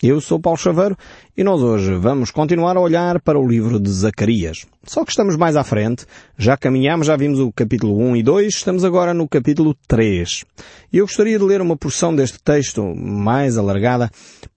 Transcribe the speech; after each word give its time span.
Eu 0.00 0.20
sou 0.20 0.38
Paulo 0.38 0.56
Chaveiro 0.56 0.96
e 1.36 1.42
nós 1.42 1.60
hoje 1.60 1.92
vamos 1.96 2.30
continuar 2.30 2.76
a 2.76 2.80
olhar 2.80 3.20
para 3.20 3.36
o 3.36 3.44
livro 3.44 3.80
de 3.80 3.90
Zacarias. 3.90 4.64
Só 4.84 5.04
que 5.04 5.10
estamos 5.10 5.34
mais 5.34 5.56
à 5.56 5.64
frente, 5.64 6.06
já 6.38 6.56
caminhamos, 6.56 7.08
já 7.08 7.16
vimos 7.16 7.40
o 7.40 7.50
capítulo 7.50 7.98
1 7.98 8.16
e 8.18 8.22
2, 8.22 8.46
estamos 8.54 8.84
agora 8.84 9.12
no 9.12 9.28
capítulo 9.28 9.74
3. 9.88 10.44
E 10.92 10.98
eu 10.98 11.04
gostaria 11.04 11.36
de 11.36 11.44
ler 11.44 11.60
uma 11.60 11.76
porção 11.76 12.14
deste 12.14 12.38
texto 12.38 12.94
mais 12.94 13.58
alargada 13.58 14.08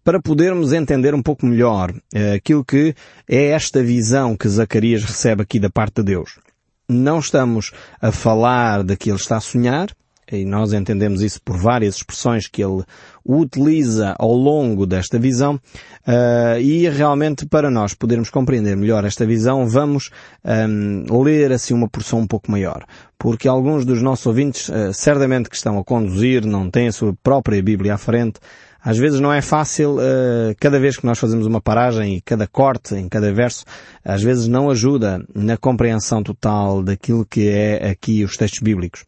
para 0.04 0.22
podermos 0.22 0.74
entender 0.74 1.16
um 1.16 1.24
pouco 1.24 1.44
melhor 1.48 1.92
eh, 2.14 2.34
aquilo 2.34 2.64
que 2.64 2.94
é 3.28 3.46
esta 3.46 3.82
visão 3.82 4.38
que 4.38 4.48
Zacarias 4.48 5.04
recebe 5.04 5.42
aqui 5.42 5.60
da 5.60 5.72
parte 5.72 5.96
de 5.96 6.04
Deus. 6.04 6.40
Não 6.88 7.18
estamos 7.18 7.72
a 8.00 8.12
falar 8.12 8.84
de 8.84 8.96
que 8.96 9.10
ele 9.10 9.18
está 9.18 9.38
a 9.38 9.42
sonhar, 9.42 9.88
e 10.32 10.46
nós 10.46 10.74
entendemos 10.74 11.22
isso 11.22 11.42
por 11.44 11.58
várias 11.58 11.96
expressões 11.96 12.48
que 12.48 12.64
ele 12.64 12.84
utiliza 13.26 14.16
ao 14.18 14.34
longo 14.34 14.86
desta 14.86 15.20
visão, 15.20 15.56
uh, 15.56 16.60
e 16.60 16.88
realmente 16.90 17.46
para 17.46 17.70
nós 17.70 17.94
podermos 17.94 18.30
compreender 18.30 18.76
melhor 18.76 19.06
esta 19.06 19.26
visão, 19.26 19.68
vamos 19.68 20.10
um, 20.44 21.22
ler 21.22 21.52
assim 21.52 21.74
uma 21.74 21.90
porção 21.90 22.20
um 22.20 22.28
pouco 22.28 22.50
maior. 22.50 22.84
Porque 23.20 23.48
alguns 23.48 23.86
dos 23.86 24.02
nossos 24.02 24.26
ouvintes, 24.26 24.70
uh, 24.70 24.94
certamente 24.94 25.50
que 25.50 25.56
estão 25.56 25.78
a 25.78 25.84
conduzir, 25.84 26.46
não 26.46 26.70
têm 26.70 26.88
a 26.88 26.92
sua 26.92 27.14
própria 27.22 27.62
Bíblia 27.62 27.94
à 27.94 27.98
frente, 27.98 28.40
às 28.84 28.98
vezes 28.98 29.20
não 29.20 29.32
é 29.32 29.42
fácil, 29.42 29.98
uh, 29.98 30.56
cada 30.60 30.80
vez 30.80 30.98
que 30.98 31.06
nós 31.06 31.20
fazemos 31.20 31.46
uma 31.46 31.62
paragem 31.62 32.16
e 32.16 32.22
cada 32.22 32.48
corte 32.48 32.96
em 32.96 33.08
cada 33.08 33.32
verso, 33.32 33.64
às 34.04 34.24
vezes 34.24 34.48
não 34.48 34.70
ajuda 34.70 35.24
na 35.36 35.56
compreensão 35.56 36.24
total 36.24 36.82
daquilo 36.82 37.26
que 37.26 37.48
é 37.48 37.92
aqui 37.92 38.24
os 38.24 38.36
textos 38.36 38.60
bíblicos. 38.60 39.06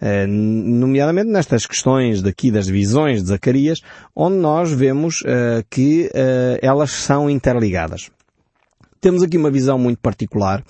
Uh, 0.00 0.26
nomeadamente 0.26 1.28
nestas 1.28 1.66
questões 1.66 2.22
daqui 2.22 2.50
das 2.50 2.66
visões 2.66 3.22
de 3.22 3.28
Zacarias, 3.28 3.80
onde 4.16 4.36
nós 4.36 4.72
vemos 4.72 5.20
uh, 5.20 5.64
que 5.68 6.10
elas 6.62 6.90
são 6.90 7.28
interligadas 7.28 8.10
temos 9.00 9.22
aqui 9.22 9.36
uma 9.36 9.50
visão 9.50 9.78
muito 9.78 9.98
particular, 9.98 10.62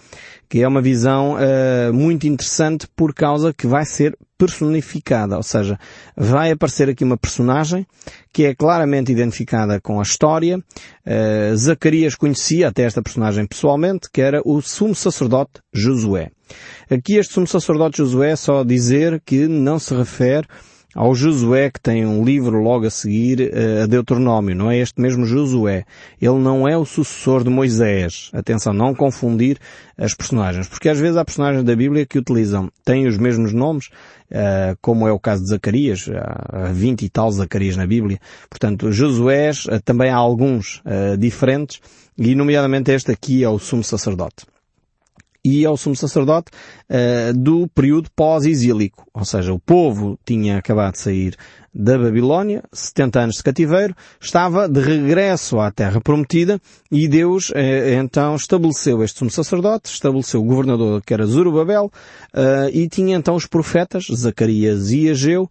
que 0.48 0.62
é 0.62 0.68
uma 0.68 0.80
visão 0.80 1.34
uh, 1.34 1.92
muito 1.92 2.26
interessante 2.26 2.86
por 2.94 3.12
causa 3.12 3.52
que 3.52 3.66
vai 3.66 3.84
ser 3.84 4.16
personificada, 4.38 5.36
ou 5.36 5.42
seja, 5.42 5.78
vai 6.16 6.50
aparecer 6.50 6.88
aqui 6.88 7.04
uma 7.04 7.18
personagem 7.18 7.86
que 8.32 8.46
é 8.46 8.54
claramente 8.54 9.12
identificada 9.12 9.80
com 9.80 9.98
a 9.98 10.02
história. 10.02 10.58
Uh, 10.58 11.56
Zacarias 11.56 12.14
conhecia 12.14 12.68
até 12.68 12.84
esta 12.84 13.02
personagem 13.02 13.46
pessoalmente, 13.46 14.08
que 14.10 14.22
era 14.22 14.40
o 14.44 14.62
sumo 14.62 14.94
sacerdote 14.94 15.60
Josué. 15.74 16.30
Aqui 16.90 17.16
este 17.16 17.34
sumo 17.34 17.46
sacerdote 17.46 17.98
Josué 17.98 18.34
só 18.34 18.64
dizer 18.64 19.20
que 19.24 19.46
não 19.46 19.78
se 19.78 19.94
refere 19.94 20.46
ao 20.94 21.14
Josué 21.14 21.70
que 21.70 21.80
tem 21.80 22.04
um 22.04 22.24
livro 22.24 22.62
logo 22.62 22.86
a 22.86 22.90
seguir 22.90 23.40
uh, 23.40 23.84
a 23.84 23.86
Deuteronômio, 23.86 24.54
não 24.54 24.70
é 24.70 24.78
este 24.78 25.00
mesmo 25.00 25.24
Josué. 25.24 25.84
Ele 26.20 26.38
não 26.38 26.68
é 26.68 26.76
o 26.76 26.84
sucessor 26.84 27.44
de 27.44 27.50
Moisés. 27.50 28.30
Atenção, 28.32 28.72
não 28.72 28.94
confundir 28.94 29.58
as 29.96 30.14
personagens, 30.14 30.68
porque 30.68 30.88
às 30.88 30.98
vezes 30.98 31.16
há 31.16 31.24
personagens 31.24 31.62
da 31.64 31.76
Bíblia 31.76 32.06
que 32.06 32.18
utilizam, 32.18 32.70
têm 32.84 33.06
os 33.06 33.18
mesmos 33.18 33.52
nomes, 33.52 33.86
uh, 33.86 34.76
como 34.80 35.06
é 35.06 35.12
o 35.12 35.20
caso 35.20 35.42
de 35.42 35.50
Zacarias, 35.50 36.08
há 36.08 36.72
20 36.72 37.02
e 37.02 37.08
tal 37.08 37.30
Zacarias 37.30 37.76
na 37.76 37.86
Bíblia. 37.86 38.18
Portanto, 38.48 38.90
Josué 38.90 39.50
uh, 39.50 39.80
também 39.84 40.10
há 40.10 40.16
alguns 40.16 40.82
diferentes, 41.18 41.80
e 42.18 42.34
nomeadamente 42.34 42.90
este 42.90 43.12
aqui 43.12 43.44
é 43.44 43.48
o 43.48 43.58
sumo 43.58 43.82
sacerdote 43.82 44.44
e 45.44 45.64
ao 45.64 45.76
sumo 45.76 45.96
sacerdote 45.96 46.50
uh, 46.88 47.36
do 47.36 47.68
período 47.68 48.10
pós-exílico. 48.14 49.06
Ou 49.14 49.24
seja, 49.24 49.52
o 49.52 49.58
povo 49.58 50.18
tinha 50.24 50.58
acabado 50.58 50.92
de 50.92 51.00
sair 51.00 51.36
da 51.72 51.96
Babilónia, 51.96 52.64
70 52.72 53.20
anos 53.20 53.36
de 53.36 53.42
cativeiro, 53.44 53.94
estava 54.20 54.68
de 54.68 54.80
regresso 54.80 55.60
à 55.60 55.70
terra 55.70 56.00
prometida 56.00 56.60
e 56.90 57.06
Deus 57.08 57.50
uh, 57.50 57.54
então 58.00 58.34
estabeleceu 58.34 59.02
este 59.02 59.18
sumo 59.18 59.30
sacerdote, 59.30 59.90
estabeleceu 59.90 60.40
o 60.40 60.44
governador 60.44 61.02
que 61.02 61.14
era 61.14 61.26
Zorobabel 61.26 61.86
uh, 62.34 62.68
e 62.72 62.88
tinha 62.88 63.16
então 63.16 63.34
os 63.34 63.46
profetas, 63.46 64.06
Zacarias 64.12 64.90
e 64.90 65.08
Ageu, 65.08 65.48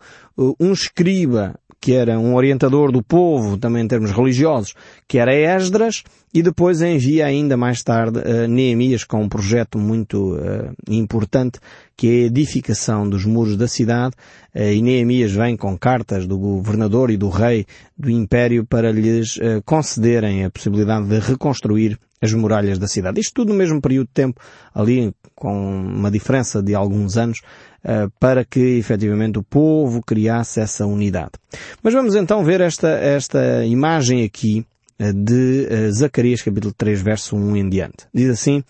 um 0.60 0.72
escriba 0.72 1.56
que 1.82 1.94
era 1.94 2.20
um 2.20 2.36
orientador 2.36 2.92
do 2.92 3.02
povo, 3.02 3.58
também 3.58 3.84
em 3.84 3.88
termos 3.88 4.12
religiosos, 4.12 4.74
que 5.08 5.18
era 5.18 5.34
Esdras, 5.34 6.04
e 6.34 6.44
depois 6.44 6.82
envia 6.82 7.26
ainda 7.26 7.58
mais 7.58 7.82
tarde 7.82 8.20
uh, 8.20 8.48
Neemias 8.48 9.04
com 9.04 9.22
um 9.24 9.30
projeto 9.30 9.80
muito 9.80 10.36
uh, 10.36 10.72
importante, 10.88 11.60
que 11.98 12.08
é 12.08 12.12
a 12.12 12.26
edificação 12.28 13.10
dos 13.10 13.26
muros 13.26 13.56
da 13.56 13.68
cidade, 13.68 14.16
uh, 14.54 14.62
e 14.62 14.82
Neemias 14.82 15.32
vem 15.32 15.58
com 15.58 15.78
cartas 15.78 16.28
do 16.28 16.38
governador 16.38 17.10
e 17.10 17.18
do 17.18 17.30
rei 17.30 17.66
do 17.98 18.10
império 18.10 18.66
para 18.66 18.92
lhes 18.92 19.38
uh, 19.38 19.62
concederem 19.66 20.46
a 20.46 20.52
possibilidade 20.52 21.08
de 21.08 21.20
reconstruir 21.20 21.98
as 22.22 22.34
muralhas 22.34 22.78
da 22.78 22.88
cidade. 22.88 23.20
Isto 23.20 23.34
tudo 23.36 23.54
no 23.54 23.58
mesmo 23.58 23.82
período 23.82 24.08
de 24.08 24.14
tempo, 24.14 24.42
ali 24.74 25.14
com 25.36 25.54
uma 25.54 26.12
diferença 26.12 26.62
de 26.62 26.76
alguns 26.76 27.18
anos, 27.18 27.42
para 28.20 28.44
que 28.44 28.60
efetivamente 28.78 29.40
o 29.40 29.44
povo 29.44 30.02
criasse 30.02 30.60
essa 30.60 30.86
unidade. 30.86 31.32
Mas 31.82 31.94
vamos 31.94 32.16
então 32.16 32.44
ver 32.44 32.62
esta, 32.62 32.90
esta 32.90 33.66
imagem 33.66 34.24
aqui 34.24 34.66
uh, 35.00 35.14
de 35.14 35.68
uh, 35.70 35.92
Zacarias 35.92 36.42
capítulo 36.42 36.74
3 36.78 37.02
verso 37.02 37.36
1 37.36 37.56
em 37.56 37.70
diante. 37.70 38.08
Diz 38.14 38.30
assim, 38.30 38.64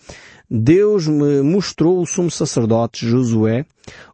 Deus 0.48 1.06
me 1.06 1.42
mostrou 1.42 2.00
o 2.00 2.06
sumo 2.06 2.30
sacerdote 2.30 3.06
Josué, 3.06 3.64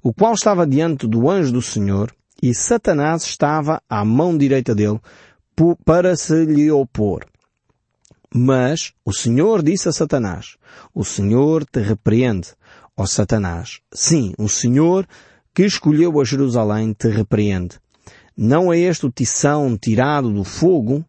o 0.03 0.13
qual 0.13 0.35
estava 0.35 0.67
diante 0.67 1.07
do 1.07 1.31
anjo 1.31 1.53
do 1.53 1.63
Senhor, 1.63 2.13
e 2.43 2.55
Satanás 2.55 3.25
estava 3.25 3.81
à 3.89 4.05
mão 4.05 4.37
direita 4.37 4.75
dele 4.75 5.01
para 5.85 6.15
se 6.17 6.45
lhe 6.45 6.71
opor. 6.71 7.25
Mas 8.35 8.93
o 9.05 9.15
Senhor 9.15 9.63
disse 9.63 9.89
a 9.89 9.93
Satanás, 9.93 10.57
o 10.95 11.03
Senhor 11.05 11.65
te 11.65 11.81
repreende, 11.81 12.49
ó 12.97 13.07
Satanás. 13.07 13.81
Sim, 13.93 14.33
o 14.39 14.49
Senhor 14.49 15.07
que 15.55 15.65
escolheu 15.65 16.21
a 16.21 16.25
Jerusalém 16.25 16.93
te 16.93 17.09
repreende. 17.09 17.77
Não 18.37 18.73
é 18.73 18.79
este 18.79 19.07
o 19.07 19.11
tição 19.11 19.77
tirado 19.77 20.31
do 20.31 20.45
fogo? 20.45 21.05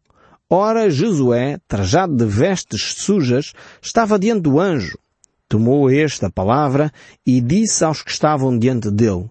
Ora, 0.49 0.89
Josué, 0.89 1.59
trajado 1.67 2.15
de 2.15 2.25
vestes 2.25 2.95
sujas, 2.97 3.53
estava 3.81 4.17
diante 4.17 4.43
do 4.43 4.59
anjo. 4.59 4.97
Tomou 5.49 5.89
esta 5.89 6.29
palavra 6.29 6.91
e 7.25 7.41
disse 7.41 7.83
aos 7.83 8.01
que 8.01 8.11
estavam 8.11 8.57
diante 8.57 8.89
dele, 8.89 9.29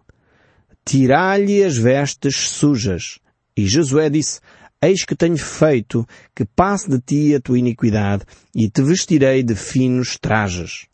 Tirai-lhe 0.84 1.64
as 1.64 1.76
vestes 1.76 2.36
sujas. 2.50 3.18
E 3.56 3.66
Josué 3.66 4.10
disse, 4.10 4.40
Eis 4.80 5.04
que 5.04 5.16
tenho 5.16 5.38
feito 5.38 6.06
que 6.34 6.44
passe 6.44 6.90
de 6.90 7.00
ti 7.00 7.34
a 7.34 7.40
tua 7.40 7.58
iniquidade 7.58 8.24
e 8.54 8.68
te 8.68 8.82
vestirei 8.82 9.42
de 9.42 9.54
finos 9.54 10.18
trajes. 10.18 10.86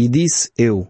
E 0.00 0.06
disse 0.06 0.52
eu, 0.56 0.86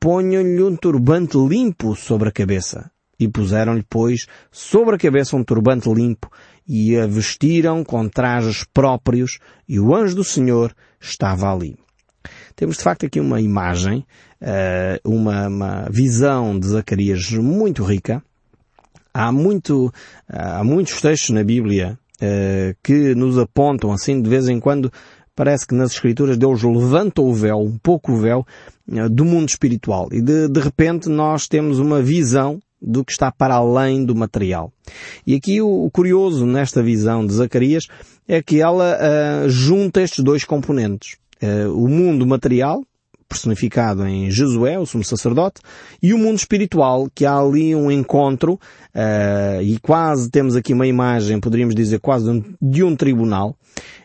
ponham-lhe 0.00 0.62
um 0.62 0.74
turbante 0.74 1.36
limpo 1.36 1.94
sobre 1.94 2.30
a 2.30 2.32
cabeça. 2.32 2.90
E 3.18 3.28
puseram-lhe, 3.28 3.84
pois, 3.86 4.26
sobre 4.50 4.94
a 4.94 4.98
cabeça 4.98 5.36
um 5.36 5.44
turbante 5.44 5.92
limpo 5.92 6.32
e 6.66 6.96
a 6.96 7.06
vestiram 7.06 7.84
com 7.84 8.08
trajes 8.08 8.64
próprios 8.72 9.38
e 9.68 9.78
o 9.78 9.94
anjo 9.94 10.16
do 10.16 10.24
Senhor 10.24 10.74
estava 10.98 11.52
ali. 11.52 11.76
Temos 12.56 12.78
de 12.78 12.82
facto 12.82 13.04
aqui 13.04 13.20
uma 13.20 13.42
imagem, 13.42 14.06
eh, 14.40 14.98
uma, 15.04 15.46
uma 15.46 15.88
visão 15.90 16.58
de 16.58 16.66
Zacarias 16.66 17.30
muito 17.32 17.84
rica, 17.84 18.22
há 19.12 19.30
muito, 19.30 19.92
há 20.26 20.64
muitos 20.64 20.98
textos 20.98 21.28
na 21.28 21.44
Bíblia 21.44 21.98
uh, 22.20 22.76
que 22.82 23.14
nos 23.14 23.38
apontam 23.38 23.92
assim 23.92 24.20
de 24.20 24.28
vez 24.28 24.48
em 24.48 24.60
quando 24.60 24.92
parece 25.40 25.66
que 25.66 25.74
nas 25.74 25.92
escrituras 25.92 26.36
Deus 26.36 26.62
levanta 26.62 27.22
o 27.22 27.32
véu, 27.32 27.60
um 27.60 27.78
pouco 27.78 28.12
o 28.12 28.16
véu, 28.18 28.46
uh, 28.86 29.08
do 29.08 29.24
mundo 29.24 29.48
espiritual. 29.48 30.06
E 30.12 30.20
de, 30.20 30.48
de 30.48 30.60
repente 30.60 31.08
nós 31.08 31.48
temos 31.48 31.78
uma 31.78 32.02
visão 32.02 32.60
do 32.78 33.02
que 33.02 33.10
está 33.12 33.32
para 33.32 33.54
além 33.54 34.04
do 34.04 34.14
material. 34.14 34.70
E 35.26 35.34
aqui 35.34 35.62
o, 35.62 35.86
o 35.86 35.90
curioso 35.90 36.44
nesta 36.44 36.82
visão 36.82 37.26
de 37.26 37.32
Zacarias 37.32 37.84
é 38.28 38.42
que 38.42 38.60
ela 38.60 38.98
uh, 38.98 39.48
junta 39.48 40.02
estes 40.02 40.22
dois 40.22 40.44
componentes. 40.44 41.16
Uh, 41.42 41.72
o 41.74 41.88
mundo 41.88 42.26
material, 42.26 42.84
personificado 43.30 44.04
em 44.04 44.28
Josué, 44.28 44.76
o 44.76 44.84
sumo 44.84 45.04
sacerdote, 45.04 45.60
e 46.02 46.12
o 46.12 46.18
mundo 46.18 46.36
espiritual, 46.36 47.08
que 47.14 47.24
há 47.24 47.38
ali 47.38 47.74
um 47.76 47.90
encontro, 47.90 48.54
uh, 48.54 49.62
e 49.62 49.78
quase 49.78 50.28
temos 50.28 50.56
aqui 50.56 50.74
uma 50.74 50.86
imagem, 50.86 51.38
poderíamos 51.38 51.76
dizer 51.76 52.00
quase 52.00 52.24
de 52.24 52.30
um, 52.30 52.44
de 52.60 52.82
um 52.82 52.96
tribunal, 52.96 53.56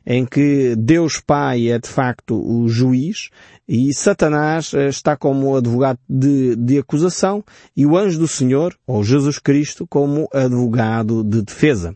em 0.05 0.23
que 0.23 0.75
Deus 0.77 1.19
Pai 1.19 1.69
é 1.69 1.79
de 1.79 1.89
facto 1.89 2.35
o 2.35 2.67
juiz 2.69 3.31
e 3.67 3.91
Satanás 3.95 4.71
uh, 4.73 4.81
está 4.81 5.17
como 5.17 5.55
advogado 5.55 5.97
de, 6.07 6.55
de 6.55 6.77
acusação 6.77 7.43
e 7.75 7.83
o 7.83 7.97
anjo 7.97 8.19
do 8.19 8.27
Senhor, 8.27 8.75
ou 8.85 9.03
Jesus 9.03 9.39
Cristo, 9.39 9.87
como 9.87 10.29
advogado 10.31 11.23
de 11.23 11.41
defesa. 11.41 11.95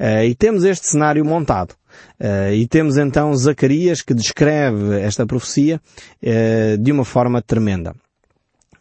Uh, 0.00 0.24
e 0.28 0.34
temos 0.34 0.64
este 0.64 0.88
cenário 0.88 1.24
montado. 1.24 1.74
Uh, 2.20 2.52
e 2.54 2.66
temos 2.66 2.96
então 2.96 3.34
Zacarias 3.34 4.02
que 4.02 4.14
descreve 4.14 5.00
esta 5.00 5.26
profecia 5.26 5.80
uh, 6.22 6.78
de 6.78 6.92
uma 6.92 7.04
forma 7.04 7.42
tremenda. 7.42 7.94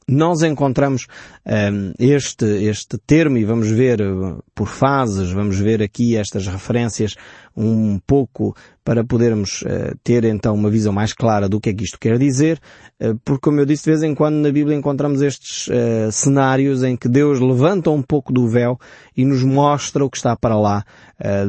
nós 0.07 0.43
encontramos 0.43 1.07
um, 1.45 1.91
este, 1.97 2.45
este 2.45 2.97
termo 3.07 3.37
e 3.37 3.45
vamos 3.45 3.69
ver 3.69 4.01
uh, 4.01 4.43
por 4.53 4.67
fases, 4.67 5.31
vamos 5.31 5.57
ver 5.57 5.81
aqui 5.81 6.15
estas 6.15 6.47
referências 6.47 7.15
um 7.57 7.99
pouco 8.05 8.55
para 8.85 9.03
podermos 9.03 9.63
uh, 9.63 9.97
ter 10.03 10.23
então 10.25 10.53
uma 10.53 10.69
visão 10.69 10.93
mais 10.93 11.11
clara 11.11 11.49
do 11.49 11.59
que 11.59 11.71
é 11.71 11.73
que 11.73 11.83
isto 11.83 11.99
quer 11.99 12.19
dizer, 12.19 12.59
uh, 13.01 13.19
porque 13.25 13.41
como 13.41 13.59
eu 13.59 13.65
disse, 13.65 13.85
de 13.85 13.89
vez 13.89 14.03
em 14.03 14.13
quando 14.13 14.35
na 14.35 14.51
Bíblia 14.51 14.77
encontramos 14.77 15.23
estes 15.23 15.67
uh, 15.67 16.11
cenários 16.11 16.83
em 16.83 16.95
que 16.95 17.09
Deus 17.09 17.39
levanta 17.39 17.89
um 17.89 18.03
pouco 18.03 18.31
do 18.31 18.47
véu 18.47 18.79
e 19.17 19.25
nos 19.25 19.43
mostra 19.43 20.05
o 20.05 20.09
que 20.09 20.17
está 20.17 20.35
para 20.35 20.55
lá 20.55 20.85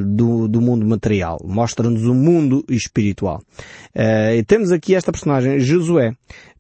do, 0.07 0.47
do 0.47 0.61
mundo 0.61 0.87
material, 0.87 1.39
mostra-nos 1.45 2.05
o 2.05 2.15
mundo 2.15 2.65
espiritual. 2.69 3.43
e 3.95 4.43
temos 4.45 4.71
aqui 4.71 4.95
esta 4.95 5.11
personagem, 5.11 5.59
Josué. 5.59 6.13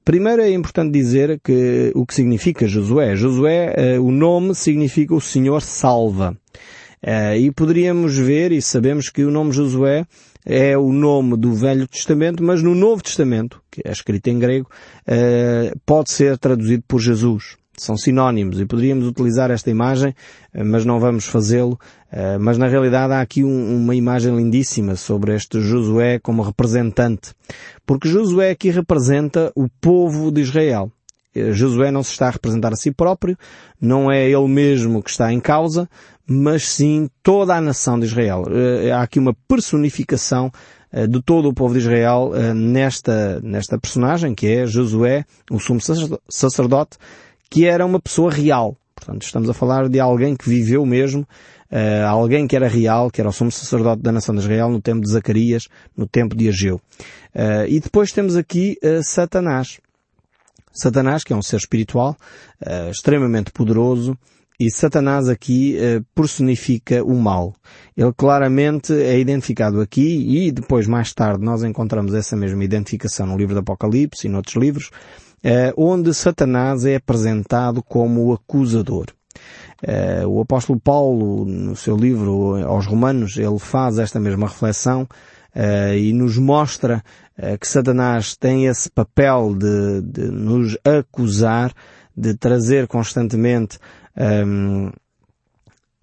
Primeiro 0.05 0.43
é 0.43 0.50
importante 0.50 0.93
dizer 0.93 1.40
que 1.43 1.93
o 1.94 2.05
que 2.05 2.12
significa 2.12 2.67
Josué. 2.67 3.14
Josué, 3.14 3.99
o 4.00 4.11
nome 4.11 4.56
significa 4.56 5.14
o 5.14 5.20
Senhor 5.20 5.62
salva. 5.62 6.37
Uh, 7.02 7.37
e 7.38 7.52
poderíamos 7.52 8.17
ver 8.17 8.50
e 8.50 8.61
sabemos 8.61 9.11
que 9.11 9.25
o 9.25 9.31
nome 9.31 9.52
Josué 9.52 10.05
é 10.47 10.79
o 10.79 10.93
nome 10.93 11.37
do 11.37 11.53
Velho 11.53 11.87
Testamento, 11.87 12.43
mas 12.43 12.63
no 12.63 12.75
Novo 12.75 13.03
Testamento, 13.03 13.61
que 13.71 13.83
é 13.85 13.91
escrito 13.91 14.29
em 14.29 14.39
grego, 14.39 14.71
uh, 15.09 15.79
pode 15.85 16.11
ser 16.11 16.39
traduzido 16.39 16.85
por 16.87 17.01
Jesus 17.01 17.59
são 17.77 17.97
sinónimos 17.97 18.61
e 18.61 18.65
poderíamos 18.65 19.07
utilizar 19.07 19.51
esta 19.51 19.71
imagem, 19.71 20.15
eh, 20.53 20.65
mas 20.65 20.85
não 20.85 20.99
vamos 20.99 21.27
fazê-lo. 21.27 21.79
Eh, 22.11 22.39
mas 22.39 22.57
na 22.57 22.67
realidade 22.67 23.13
há 23.13 23.21
aqui 23.21 23.45
um, 23.45 23.77
uma 23.77 23.95
imagem 23.95 24.35
lindíssima 24.35 24.97
sobre 24.97 25.35
este 25.35 25.61
Josué 25.61 26.19
como 26.19 26.43
representante. 26.43 27.35
Porque 27.85 28.09
Josué 28.09 28.51
aqui 28.51 28.71
representa 28.71 29.53
o 29.55 29.69
povo 29.81 30.31
de 30.33 30.41
Israel. 30.41 30.91
Eh, 31.35 31.53
Josué 31.53 31.91
não 31.91 32.03
se 32.03 32.13
está 32.13 32.29
a 32.29 32.31
representar 32.31 32.73
a 32.73 32.77
si 32.77 32.91
próprio, 32.91 33.37
não 33.81 34.11
é 34.11 34.25
ele 34.29 34.49
mesmo 34.49 35.03
que 35.03 35.11
está 35.11 35.33
em 35.33 35.41
causa, 35.41 35.89
mas 36.26 36.69
sim 36.69 37.08
toda 37.23 37.55
a 37.55 37.61
nação 37.61 37.99
de 37.99 38.06
Israel. 38.06 38.44
Há 38.94 39.02
aqui 39.02 39.19
uma 39.19 39.34
personificação 39.46 40.50
de 41.08 41.23
todo 41.23 41.49
o 41.49 41.55
povo 41.55 41.75
de 41.75 41.81
Israel 41.81 42.32
nesta, 42.55 43.40
nesta 43.40 43.78
personagem 43.78 44.34
que 44.34 44.46
é 44.46 44.67
Josué, 44.67 45.25
o 45.50 45.61
sumo 45.61 45.81
sacerdote, 46.28 46.96
que 47.49 47.67
era 47.67 47.84
uma 47.84 48.00
pessoa 48.00 48.31
real. 48.31 48.76
Portanto, 48.94 49.23
estamos 49.23 49.49
a 49.50 49.55
falar 49.55 49.88
de 49.88 50.00
alguém 50.00 50.34
que 50.34 50.49
viveu 50.49 50.84
mesmo, 50.87 51.28
alguém 52.08 52.46
que 52.49 52.56
era 52.56 52.67
real, 52.67 53.11
que 53.11 53.20
era 53.20 53.28
o 53.28 53.32
sumo 53.32 53.52
sacerdote 53.52 54.02
da 54.02 54.11
nação 54.11 54.34
de 54.34 54.40
Israel 54.40 54.70
no 54.70 54.81
tempo 54.81 55.02
de 55.02 55.11
Zacarias, 55.11 55.69
no 55.96 56.06
tempo 56.08 56.34
de 56.34 56.49
Ageu. 56.49 56.81
E 57.69 57.78
depois 57.78 58.11
temos 58.11 58.37
aqui 58.37 58.78
Satanás. 59.02 59.78
Satanás, 60.73 61.25
que 61.25 61.32
é 61.32 61.37
um 61.37 61.43
ser 61.43 61.56
espiritual, 61.56 62.17
extremamente 62.90 63.50
poderoso, 63.50 64.17
e 64.58 64.70
Satanás 64.70 65.29
aqui 65.29 65.76
personifica 66.14 67.05
o 67.05 67.14
mal. 67.14 67.55
Ele 67.97 68.12
claramente 68.12 68.93
é 68.93 69.19
identificado 69.19 69.81
aqui 69.81 70.47
e 70.47 70.50
depois 70.50 70.87
mais 70.87 71.12
tarde 71.12 71.44
nós 71.44 71.62
encontramos 71.62 72.14
essa 72.14 72.37
mesma 72.37 72.64
identificação 72.64 73.26
no 73.26 73.37
livro 73.37 73.55
do 73.55 73.61
Apocalipse 73.61 74.26
e 74.26 74.31
noutros 74.31 74.56
livros, 74.56 74.91
eh, 75.44 75.73
onde 75.76 76.14
Satanás 76.14 76.85
é 76.85 76.97
apresentado 76.97 77.82
como 77.82 78.26
o 78.26 78.32
acusador. 78.32 79.06
Uh, 79.87 80.26
o 80.26 80.41
apóstolo 80.41 80.81
Paulo, 80.81 81.44
no 81.44 81.76
seu 81.76 81.97
livro 81.97 82.56
aos 82.64 82.87
Romanos, 82.87 83.37
ele 83.37 83.59
faz 83.59 83.99
esta 83.99 84.19
mesma 84.19 84.49
reflexão 84.49 85.06
e 85.99 86.12
nos 86.12 86.37
mostra 86.37 87.02
que 87.59 87.67
Satanás 87.67 88.37
tem 88.37 88.67
esse 88.67 88.91
papel 88.91 89.55
de, 89.55 90.02
de 90.02 90.31
nos 90.31 90.76
acusar, 90.85 91.73
de 92.14 92.35
trazer 92.35 92.87
constantemente 92.87 93.79
um, 94.17 94.91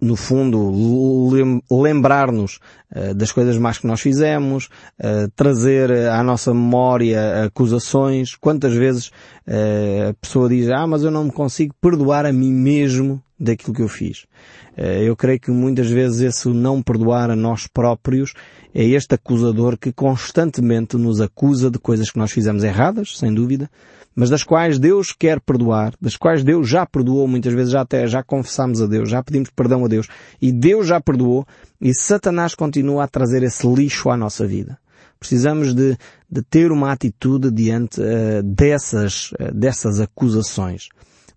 no 0.00 0.16
fundo, 0.16 1.30
lembrar-nos 1.70 2.58
uh, 2.94 3.14
das 3.14 3.32
coisas 3.32 3.56
más 3.56 3.78
que 3.78 3.86
nós 3.86 4.00
fizemos, 4.00 4.68
uh, 4.98 5.30
trazer 5.34 5.90
à 6.08 6.22
nossa 6.22 6.52
memória 6.52 7.44
acusações. 7.44 8.36
Quantas 8.36 8.74
vezes 8.74 9.08
uh, 9.48 10.10
a 10.10 10.14
pessoa 10.20 10.48
diz, 10.48 10.68
ah, 10.68 10.86
mas 10.86 11.04
eu 11.04 11.10
não 11.10 11.24
me 11.24 11.32
consigo 11.32 11.74
perdoar 11.80 12.26
a 12.26 12.32
mim 12.32 12.52
mesmo 12.52 13.22
daquilo 13.44 13.74
que 13.74 13.82
eu 13.82 13.88
fiz. 13.88 14.26
eu 14.76 15.14
creio 15.14 15.38
que 15.38 15.50
muitas 15.50 15.88
vezes 15.88 16.20
esse 16.20 16.48
não 16.48 16.82
perdoar 16.82 17.30
a 17.30 17.36
nós 17.36 17.66
próprios 17.66 18.32
é 18.74 18.84
este 18.84 19.14
acusador 19.14 19.78
que 19.78 19.92
constantemente 19.92 20.96
nos 20.96 21.20
acusa 21.20 21.70
de 21.70 21.78
coisas 21.78 22.10
que 22.10 22.18
nós 22.18 22.32
fizemos 22.32 22.64
erradas, 22.64 23.16
sem 23.16 23.32
dúvida, 23.32 23.70
mas 24.14 24.30
das 24.30 24.44
quais 24.44 24.78
Deus 24.78 25.12
quer 25.12 25.40
perdoar, 25.40 25.94
das 26.00 26.16
quais 26.16 26.44
Deus 26.44 26.68
já 26.68 26.86
perdoou, 26.86 27.26
muitas 27.26 27.52
vezes 27.52 27.72
já 27.72 27.80
até 27.80 28.06
já 28.06 28.22
confessamos 28.22 28.80
a 28.80 28.86
Deus, 28.86 29.08
já 29.10 29.22
pedimos 29.22 29.50
perdão 29.50 29.84
a 29.84 29.88
Deus, 29.88 30.08
e 30.40 30.52
Deus 30.52 30.86
já 30.86 31.00
perdoou, 31.00 31.46
e 31.80 31.92
Satanás 31.94 32.54
continua 32.54 33.04
a 33.04 33.08
trazer 33.08 33.42
esse 33.42 33.66
lixo 33.66 34.10
à 34.10 34.16
nossa 34.16 34.46
vida. 34.46 34.78
Precisamos 35.18 35.74
de, 35.74 35.96
de 36.30 36.42
ter 36.42 36.70
uma 36.70 36.92
atitude 36.92 37.50
diante 37.50 38.00
uh, 38.00 38.42
dessas, 38.42 39.32
uh, 39.32 39.52
dessas 39.54 40.00
acusações. 40.00 40.88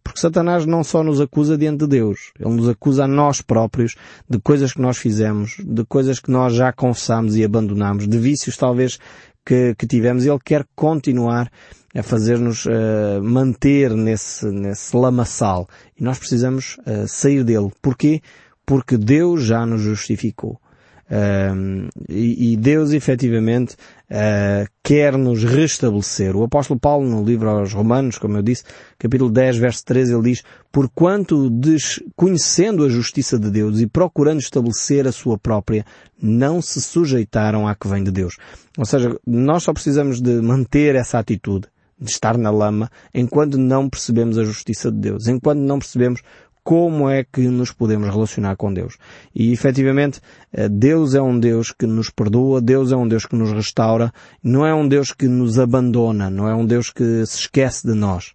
Porque 0.08 0.22
Satanás 0.22 0.66
não 0.66 0.86
só 0.86 1.04
nos 1.04 1.20
acusa 1.20 1.58
diante 1.58 1.80
de 1.80 1.88
Deus, 1.88 2.32
ele 2.40 2.56
nos 2.56 2.70
acusa 2.70 3.04
a 3.04 3.08
nós 3.08 3.42
próprios 3.42 3.96
de 4.30 4.40
coisas 4.40 4.72
que 4.72 4.80
nós 4.80 4.98
fizemos, 4.98 5.58
de 5.60 5.84
coisas 5.84 6.18
que 6.20 6.32
nós 6.32 6.54
já 6.54 6.72
confessamos 6.72 7.36
e 7.36 7.44
abandonamos, 7.44 8.08
de 8.08 8.18
vícios 8.18 8.56
talvez 8.56 8.98
que, 9.46 9.76
que 9.76 9.86
tivemos. 9.86 10.26
Ele 10.26 10.40
quer 10.44 10.66
continuar 10.76 11.52
a 11.94 12.02
fazer-nos 12.02 12.66
uh, 12.66 13.22
manter 13.22 13.92
nesse, 13.92 14.46
nesse 14.46 14.96
lamaçal. 14.96 15.68
E 16.00 16.04
nós 16.04 16.18
precisamos 16.18 16.78
uh, 16.86 17.06
sair 17.06 17.44
dele. 17.44 17.70
Porquê? 17.82 18.22
Porque 18.66 18.98
Deus 18.98 19.44
já 19.44 19.66
nos 19.66 19.82
justificou. 19.82 20.58
E, 22.10 22.54
e, 22.54 22.58
Deus 22.58 22.92
efetivamente 22.92 23.76
uh, 24.12 24.70
quer 24.84 25.18
nos 25.18 25.44
restabelecer. 25.44 26.36
O 26.36 26.44
apóstolo 26.44 26.78
Paulo 26.78 27.10
no 27.10 27.24
livro 27.24 27.50
aos 27.50 27.72
Romanos, 27.72 28.18
como 28.18 28.38
eu 28.38 28.42
disse, 28.42 28.64
capítulo 29.00 29.32
10, 29.32 29.58
verso 29.58 29.86
13, 29.86 30.14
ele 30.14 30.24
diz, 30.24 30.44
porquanto 30.72 31.50
desconhecendo 31.50 32.84
a 32.84 32.90
justiça 32.90 33.40
de 33.40 33.50
Deus 33.50 33.80
e 33.80 33.88
procurando 33.88 34.40
estabelecer 34.40 35.08
a 35.08 35.14
sua 35.14 35.38
própria, 35.38 35.86
não 36.22 36.62
se 36.62 36.82
sujeitaram 36.82 37.68
à 37.68 37.74
que 37.74 37.88
vem 37.88 38.04
de 38.04 38.12
Deus. 38.12 38.36
Ou 38.78 38.86
seja, 38.86 39.18
nós 39.26 39.64
só 39.64 39.72
precisamos 39.72 40.20
de 40.22 40.42
manter 40.42 40.96
essa 40.96 41.20
atitude 41.20 41.68
de 42.00 42.12
estar 42.12 42.38
na 42.38 42.52
lama 42.52 42.92
enquanto 43.14 43.58
não 43.58 43.90
percebemos 43.90 44.38
a 44.38 44.44
justiça 44.44 44.92
de 44.92 45.00
Deus, 45.00 45.28
enquanto 45.28 45.60
não 45.60 45.80
percebemos 45.80 46.22
como 46.68 47.10
é 47.10 47.24
que 47.24 47.48
nos 47.48 47.72
podemos 47.72 48.10
relacionar 48.10 48.58
com 48.58 48.74
Deus. 48.74 48.98
E 49.34 49.54
efetivamente, 49.54 50.20
eh, 50.52 50.68
Deus 50.68 51.16
é 51.16 51.22
um 51.22 51.40
Deus 51.40 51.72
que 51.72 51.86
nos 51.88 52.10
perdoa, 52.10 52.60
Deus 52.60 52.92
é 52.92 52.96
um 52.98 53.08
Deus 53.08 53.26
que 53.26 53.38
nos 53.38 53.54
restaura, 53.54 54.12
não 54.44 54.66
é 54.66 54.76
um 54.76 54.86
Deus 54.86 55.14
que 55.14 55.30
nos 55.30 55.58
abandona, 55.58 56.30
não 56.30 56.46
é 56.46 56.54
um 56.54 56.66
Deus 56.66 56.90
que 56.90 57.26
se 57.26 57.40
esquece 57.40 57.88
de 57.88 57.94
nós. 57.94 58.34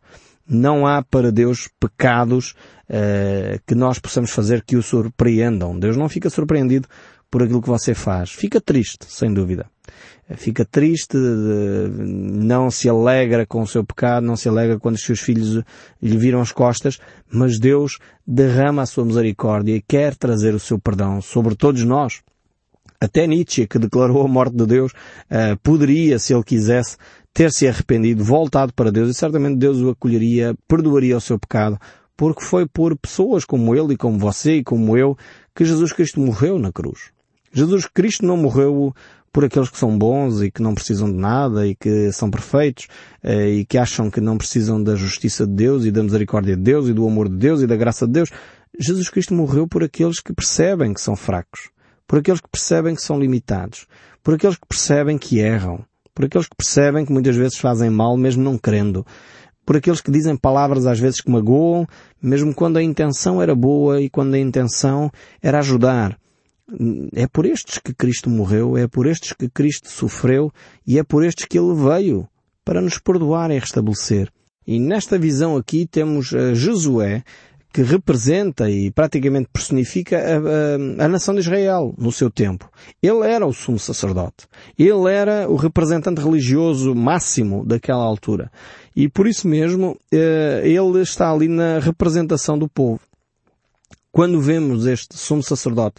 Não 0.49 0.87
há 0.87 1.02
para 1.02 1.30
Deus 1.30 1.68
pecados 1.78 2.54
uh, 2.88 3.61
que 3.66 3.75
nós 3.75 3.99
possamos 3.99 4.30
fazer 4.30 4.62
que 4.64 4.76
o 4.76 4.83
surpreendam. 4.83 5.78
Deus 5.78 5.99
não 5.99 6.09
fica 6.09 6.30
surpreendido 6.30 6.88
por 7.33 7.43
aquilo 7.43 7.62
que 7.62 7.69
você 7.69 7.95
faz. 7.95 8.31
Fica 8.31 8.61
triste, 8.61 9.07
sem 9.09 9.33
dúvida. 9.33 9.65
Fica 10.37 10.67
triste, 10.67 11.17
não 11.17 12.71
se 12.71 12.91
alegra 12.91 13.47
com 13.47 13.62
o 13.62 13.67
seu 13.67 13.83
pecado, 13.83 14.27
não 14.27 14.37
se 14.37 14.49
alegra 14.49 14.79
quando 14.79 14.97
os 14.97 15.03
seus 15.03 15.19
filhos 15.19 15.65
lhe 16.01 16.17
viram 16.19 16.43
as 16.43 16.53
costas, 16.53 17.01
mas 17.31 17.59
Deus 17.59 17.99
derrama 18.27 18.83
a 18.83 18.87
sua 18.87 19.07
misericórdia 19.07 19.75
e 19.75 19.81
quer 19.81 20.15
trazer 20.15 20.55
o 20.55 20.61
seu 20.61 20.79
perdão 20.79 21.23
sobre 21.23 21.55
todos 21.55 21.83
nós. 21.85 22.21
Até 23.01 23.27
Nietzsche, 23.27 23.67
que 23.67 23.79
declarou 23.79 24.25
a 24.25 24.29
morte 24.29 24.55
de 24.55 24.67
Deus, 24.67 24.93
eh, 25.29 25.57
poderia, 25.62 26.19
se 26.19 26.35
ele 26.35 26.45
quisesse, 26.45 26.97
ter 27.33 27.51
se 27.51 27.67
arrependido, 27.67 28.23
voltado 28.23 28.75
para 28.75 28.93
Deus 28.93 29.11
e 29.11 29.15
certamente 29.15 29.57
Deus 29.57 29.79
o 29.79 29.91
acolheria, 29.91 30.55
perdoaria 30.69 31.17
o 31.17 31.21
seu 31.21 31.39
pecado, 31.39 31.79
porque 32.15 32.45
foi 32.45 32.67
por 32.67 32.97
pessoas 32.97 33.45
como 33.45 33.75
ele 33.75 33.95
e 33.95 33.97
como 33.97 34.19
você 34.19 34.57
e 34.57 34.62
como 34.62 34.97
eu 34.97 35.17
que 35.55 35.65
Jesus 35.65 35.93
Cristo 35.93 36.21
morreu 36.21 36.59
na 36.59 36.71
cruz. 36.71 37.11
Jesus 37.52 37.87
Cristo 37.87 38.25
não 38.25 38.37
morreu 38.37 38.94
por 39.32 39.44
aqueles 39.44 39.71
que 39.71 39.78
são 39.78 39.97
bons 39.97 40.42
e 40.42 40.50
que 40.50 40.62
não 40.62 40.75
precisam 40.75 41.11
de 41.11 41.16
nada 41.16 41.66
e 41.66 41.75
que 41.75 42.12
são 42.12 42.30
perfeitos 42.30 42.87
eh, 43.23 43.50
e 43.50 43.64
que 43.64 43.78
acham 43.78 44.11
que 44.11 44.21
não 44.21 44.37
precisam 44.37 44.82
da 44.82 44.94
justiça 44.94 45.47
de 45.47 45.54
Deus 45.54 45.85
e 45.85 45.90
da 45.90 46.02
misericórdia 46.02 46.54
de 46.54 46.62
Deus 46.62 46.88
e 46.88 46.92
do 46.92 47.06
amor 47.06 47.28
de 47.28 47.37
Deus 47.37 47.62
e 47.62 47.66
da 47.66 47.76
graça 47.76 48.06
de 48.06 48.12
Deus. 48.12 48.30
Jesus 48.78 49.09
Cristo 49.09 49.35
morreu 49.35 49.66
por 49.66 49.82
aqueles 49.82 50.21
que 50.21 50.35
percebem 50.35 50.92
que 50.92 51.00
são 51.00 51.16
fracos, 51.16 51.71
por 52.06 52.18
aqueles 52.18 52.40
que 52.40 52.49
percebem 52.49 52.94
que 52.94 53.02
são 53.02 53.18
limitados, 53.18 53.87
por 54.23 54.35
aqueles 54.35 54.56
que 54.56 54.66
percebem 54.66 55.16
que 55.16 55.38
erram, 55.38 55.85
por 56.14 56.26
aqueles 56.26 56.47
que 56.47 56.56
percebem 56.56 57.04
que 57.04 57.12
muitas 57.12 57.37
vezes 57.37 57.59
fazem 57.59 57.90
mal 57.90 58.16
mesmo 58.16 58.42
não 58.42 58.59
querendo, 58.59 59.06
por 59.64 59.76
aqueles 59.76 60.00
que 60.00 60.11
dizem 60.11 60.37
palavras 60.37 60.87
às 60.87 60.99
vezes 60.99 61.21
que 61.21 61.30
magoam, 61.30 61.87
mesmo 62.21 62.54
quando 62.54 62.76
a 62.76 62.82
intenção 62.82 63.40
era 63.40 63.54
boa 63.54 64.00
e 64.00 64.11
quando 64.11 64.35
a 64.35 64.38
intenção 64.38 65.11
era 65.40 65.59
ajudar. 65.59 66.18
É 67.14 67.26
por 67.26 67.45
estes 67.45 67.78
que 67.78 67.92
Cristo 67.92 68.31
morreu, 68.31 68.76
é 68.76 68.87
por 68.87 69.07
estes 69.07 69.33
que 69.33 69.49
Cristo 69.49 69.90
sofreu 69.90 70.52
e 70.87 70.99
é 70.99 71.02
por 71.02 71.25
estes 71.25 71.45
que 71.47 71.59
Ele 71.59 71.75
veio 71.75 72.28
para 72.64 72.81
nos 72.81 72.99
perdoar 72.99 73.50
e 73.50 73.59
restabelecer. 73.59 74.31
E 74.66 74.78
nesta 74.78 75.19
visão 75.19 75.57
aqui 75.57 75.87
temos 75.87 76.33
uh, 76.33 76.54
Josué, 76.54 77.25
que 77.73 77.83
representa 77.83 78.71
e 78.71 78.90
praticamente 78.90 79.49
personifica 79.50 80.19
a, 80.19 81.02
a, 81.02 81.04
a, 81.07 81.09
nação 81.09 81.35
de 81.35 81.40
Israel 81.40 81.95
no 81.97 82.12
seu 82.12 82.31
tempo. 82.31 82.71
Ele 83.02 83.26
era 83.26 83.47
o 83.47 83.52
sumo 83.52 83.78
sacerdote. 83.78 84.47
Ele 84.78 85.11
era 85.11 85.49
o 85.49 85.57
representante 85.57 86.21
religioso 86.21 86.95
máximo 86.95 87.64
daquela 87.64 88.04
altura. 88.04 88.52
E 88.95 89.09
por 89.09 89.26
isso 89.26 89.49
mesmo, 89.49 89.99
eh, 90.12 90.61
ele 90.64 91.00
está 91.00 91.33
ali 91.33 91.49
na 91.49 91.78
representação 91.78 92.59
do 92.59 92.69
povo. 92.69 93.00
Quando 94.11 94.38
vemos 94.38 94.85
este 94.87 95.16
sumo 95.16 95.42
sacerdote 95.42 95.97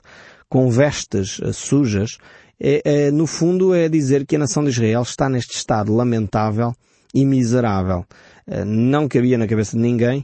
com 0.53 0.69
vestes 0.69 1.39
eh, 1.41 1.51
sujas, 1.51 2.19
é, 2.61 2.81
é, 2.85 3.11
no 3.11 3.25
fundo 3.25 3.73
é 3.73 3.89
dizer 3.89 4.23
que 4.23 4.35
a 4.35 4.39
nação 4.39 4.63
de 4.63 4.69
Israel 4.69 5.01
está 5.01 5.27
neste 5.27 5.55
estado 5.55 5.91
lamentável 5.91 6.75
e 7.11 7.25
miserável. 7.25 8.05
Eh, 8.45 8.63
não 8.63 9.07
cabia 9.07 9.35
na 9.35 9.47
cabeça 9.47 9.75
de 9.75 9.81
ninguém 9.81 10.23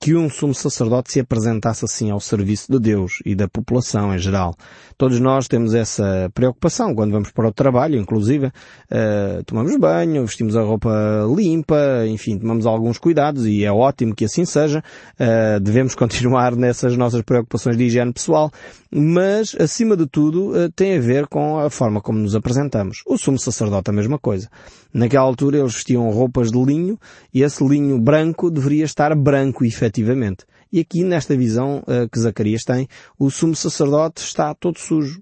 que 0.00 0.14
um 0.14 0.30
sumo 0.30 0.54
sacerdote 0.54 1.12
se 1.12 1.20
apresentasse 1.20 1.84
assim 1.84 2.10
ao 2.10 2.20
serviço 2.20 2.72
de 2.72 2.78
Deus 2.78 3.20
e 3.24 3.34
da 3.34 3.46
população 3.46 4.14
em 4.14 4.18
geral. 4.18 4.56
Todos 4.98 5.20
nós 5.20 5.46
temos 5.46 5.74
essa 5.74 6.30
preocupação 6.32 6.94
quando 6.94 7.12
vamos 7.12 7.30
para 7.30 7.48
o 7.48 7.52
trabalho, 7.52 8.00
inclusive, 8.00 8.46
uh, 8.46 9.44
tomamos 9.44 9.76
banho, 9.76 10.24
vestimos 10.24 10.56
a 10.56 10.62
roupa 10.62 10.90
limpa, 11.36 12.06
enfim, 12.08 12.38
tomamos 12.38 12.64
alguns 12.64 12.96
cuidados 12.96 13.46
e 13.46 13.62
é 13.62 13.70
ótimo 13.70 14.14
que 14.14 14.24
assim 14.24 14.46
seja. 14.46 14.82
Uh, 15.20 15.60
devemos 15.60 15.94
continuar 15.96 16.56
nessas 16.56 16.96
nossas 16.96 17.20
preocupações 17.20 17.76
de 17.76 17.84
higiene 17.84 18.12
pessoal, 18.12 18.50
mas, 18.90 19.54
acima 19.60 19.96
de 19.96 20.06
tudo, 20.06 20.52
uh, 20.52 20.70
tem 20.72 20.96
a 20.96 21.00
ver 21.00 21.26
com 21.26 21.58
a 21.58 21.68
forma 21.68 22.00
como 22.00 22.18
nos 22.18 22.34
apresentamos. 22.34 23.02
O 23.06 23.18
sumo 23.18 23.38
sacerdote 23.38 23.90
a 23.90 23.92
mesma 23.92 24.18
coisa. 24.18 24.48
Naquela 24.96 25.26
altura 25.26 25.58
eles 25.58 25.74
vestiam 25.74 26.08
roupas 26.08 26.50
de 26.50 26.58
linho 26.58 26.98
e 27.32 27.42
esse 27.42 27.62
linho 27.62 28.00
branco 28.00 28.50
deveria 28.50 28.86
estar 28.86 29.14
branco 29.14 29.62
efetivamente. 29.62 30.46
E 30.72 30.80
aqui 30.80 31.04
nesta 31.04 31.36
visão 31.36 31.80
uh, 31.80 32.08
que 32.10 32.18
Zacarias 32.18 32.62
tem, 32.62 32.88
o 33.18 33.30
sumo 33.30 33.54
sacerdote 33.54 34.22
está 34.22 34.54
todo 34.54 34.78
sujo. 34.78 35.20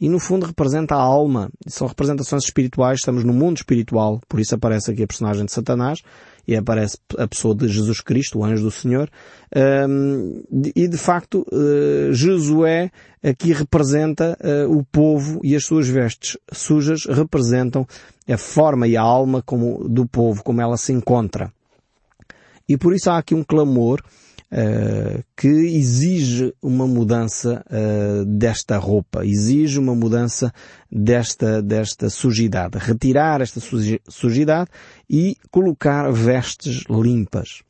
E 0.00 0.08
no 0.08 0.18
fundo 0.18 0.46
representa 0.46 0.94
a 0.94 1.02
alma. 1.02 1.50
São 1.66 1.86
representações 1.86 2.44
espirituais, 2.44 3.00
estamos 3.00 3.22
no 3.22 3.34
mundo 3.34 3.58
espiritual, 3.58 4.22
por 4.26 4.40
isso 4.40 4.54
aparece 4.54 4.90
aqui 4.90 5.02
a 5.02 5.06
personagem 5.06 5.44
de 5.44 5.52
Satanás 5.52 6.00
e 6.46 6.56
aparece 6.56 6.98
a 7.18 7.26
pessoa 7.26 7.54
de 7.54 7.68
Jesus 7.68 8.00
Cristo, 8.00 8.38
o 8.38 8.44
anjo 8.44 8.62
do 8.62 8.70
Senhor. 8.70 9.10
E 10.74 10.88
de 10.88 10.96
facto, 10.96 11.46
uh, 11.52 12.12
Josué 12.12 12.90
aqui 13.22 13.52
representa 13.52 14.36
uh, 14.40 14.70
o 14.70 14.84
povo 14.84 15.40
e 15.42 15.54
as 15.54 15.64
suas 15.64 15.88
vestes 15.88 16.36
sujas 16.52 17.04
representam 17.04 17.86
a 18.28 18.36
forma 18.36 18.86
e 18.86 18.96
a 18.96 19.02
alma 19.02 19.42
como, 19.42 19.88
do 19.88 20.06
povo, 20.06 20.42
como 20.42 20.60
ela 20.60 20.76
se 20.76 20.92
encontra. 20.92 21.52
E 22.68 22.76
por 22.76 22.94
isso 22.94 23.10
há 23.10 23.18
aqui 23.18 23.34
um 23.34 23.42
clamor 23.42 24.00
uh, 24.52 25.24
que 25.36 25.48
exige 25.48 26.54
uma 26.62 26.86
mudança 26.86 27.64
uh, 27.66 28.24
desta 28.24 28.78
roupa, 28.78 29.24
exige 29.24 29.78
uma 29.78 29.94
mudança 29.94 30.52
desta, 30.90 31.60
desta 31.60 32.08
sujidade, 32.08 32.78
retirar 32.78 33.40
esta 33.40 33.60
sujidade 34.08 34.70
e 35.10 35.36
colocar 35.50 36.08
vestes 36.12 36.84
limpas. 36.88 37.62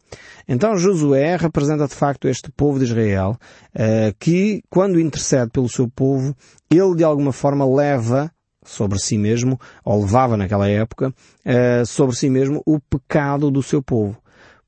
Então 0.46 0.76
Josué 0.76 1.36
representa 1.36 1.86
de 1.86 1.94
facto 1.94 2.28
este 2.28 2.50
povo 2.50 2.78
de 2.78 2.84
Israel, 2.84 3.38
uh, 3.74 4.14
que 4.18 4.62
quando 4.68 5.00
intercede 5.00 5.50
pelo 5.50 5.68
seu 5.68 5.88
povo, 5.88 6.36
ele 6.70 6.96
de 6.96 7.04
alguma 7.04 7.32
forma 7.32 7.64
leva 7.64 8.30
sobre 8.62 8.98
si 8.98 9.16
mesmo, 9.16 9.58
ou 9.84 10.02
levava 10.02 10.36
naquela 10.36 10.68
época, 10.68 11.08
uh, 11.08 11.86
sobre 11.86 12.14
si 12.14 12.28
mesmo 12.28 12.62
o 12.66 12.78
pecado 12.78 13.50
do 13.50 13.62
seu 13.62 13.82
povo. 13.82 14.18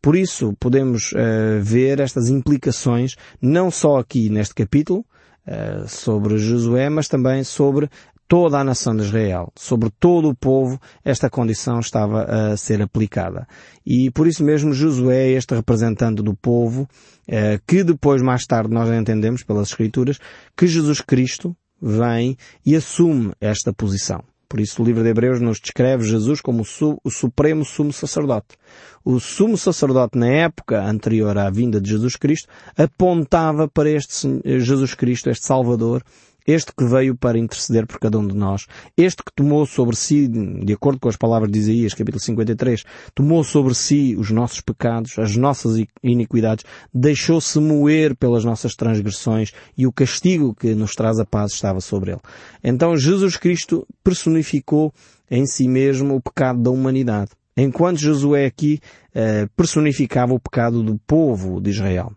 Por 0.01 0.17
isso 0.17 0.55
podemos 0.59 1.13
uh, 1.13 1.61
ver 1.61 2.01
estas 2.01 2.29
implicações 2.29 3.17
não 3.41 3.71
só 3.71 3.99
aqui 3.99 4.31
neste 4.31 4.55
capítulo 4.55 5.05
sobre 5.89 6.39
Josué, 6.39 6.89
mas 6.89 7.09
também 7.09 7.43
sobre 7.43 7.91
toda 8.33 8.59
a 8.59 8.65
nação 8.65 8.97
de 8.97 9.03
Israel, 9.03 9.53
sobre 9.55 9.91
todo 9.91 10.31
o 10.31 10.35
povo, 10.35 10.81
esta 11.05 11.29
condição 11.29 11.81
estava 11.81 12.23
a 12.23 12.57
ser 12.57 12.81
aplicada. 12.81 13.47
E 13.85 14.11
por 14.11 14.27
isso 14.27 14.43
mesmo 14.43 14.73
Josué 14.73 15.33
este 15.33 15.55
representante 15.55 16.23
do 16.23 16.35
povo, 16.35 16.89
uh, 17.29 17.61
que 17.67 17.85
depois 17.85 18.23
mais 18.23 18.47
tarde 18.47 18.73
nós 18.73 18.89
entendemos 18.89 19.43
pelas 19.43 19.69
Escrituras, 19.69 20.19
que 20.57 20.67
Jesus 20.67 21.03
Cristo 21.03 21.55
vem 21.79 22.35
e 22.65 22.75
assume 22.75 23.33
esta 23.39 23.71
posição. 23.71 24.25
Por 24.49 24.61
isso 24.61 24.81
o 24.81 24.85
livro 24.87 25.03
de 25.03 25.11
Hebreus 25.11 25.39
nos 25.39 25.61
descreve 25.61 26.05
Jesus 26.05 26.41
como 26.41 26.63
o, 26.63 26.65
su 26.65 26.99
o 27.05 27.11
supremo 27.11 27.67
sumo 27.67 27.93
sacerdote. 27.93 28.57
O 29.05 29.21
sumo 29.21 29.59
sacerdote 29.59 30.17
na 30.17 30.29
época 30.29 30.83
anterior 30.83 31.37
à 31.37 31.51
vinda 31.51 31.79
de 31.79 31.91
Jesus 31.91 32.17
Cristo 32.17 32.49
apontava 32.79 33.69
para 33.69 33.91
este 33.91 34.41
Jesus 34.59 34.95
Cristo, 34.95 35.29
este 35.29 35.47
Salvador, 35.47 36.03
este 36.47 36.73
que 36.77 36.85
veio 36.85 37.17
para 37.17 37.39
interceder 37.39 37.87
por 37.87 37.99
cada 37.99 38.19
um 38.19 38.27
de 38.27 38.35
nós, 38.35 38.67
este 38.97 39.23
que 39.23 39.33
tomou 39.35 39.67
sobre 39.67 39.97
si, 39.97 40.29
de 40.29 40.73
acordo 40.73 41.01
com 41.01 41.09
as 41.09 41.17
palavras 41.17 41.51
de 41.51 41.59
Isaías, 41.59 41.95
capítulo 41.95 42.21
53, 42.21 42.85
tomou 43.15 43.45
sobre 43.45 43.75
si 43.75 44.17
os 44.17 44.31
nossos 44.31 44.61
pecados, 44.61 45.19
as 45.19 45.37
nossas 45.37 45.83
iniquidades, 46.03 46.65
deixou-se 46.93 47.59
moer 47.59 48.17
pelas 48.17 48.45
nossas 48.45 48.75
transgressões 48.75 49.53
e 49.77 49.87
o 49.87 49.93
castigo 49.93 50.55
que 50.55 50.75
nos 50.75 50.93
traz 50.93 51.19
a 51.19 51.25
paz 51.25 51.53
estava 51.53 51.81
sobre 51.81 52.13
ele. 52.13 52.21
Então 52.63 52.97
Jesus 52.97 53.37
Cristo 53.37 53.87
personificou 54.03 54.93
em 55.31 55.47
si 55.47 55.69
mesmo 55.69 56.17
o 56.17 56.21
pecado 56.21 56.61
da 56.61 56.71
humanidade, 56.71 57.31
enquanto 57.57 58.01
Josué 58.01 58.47
aqui 58.47 58.81
eh, 59.15 59.47
personificava 59.57 60.35
o 60.35 60.41
pecado 60.41 60.83
do 60.83 60.99
povo 61.07 61.61
de 61.61 61.71
Israel. 61.71 62.13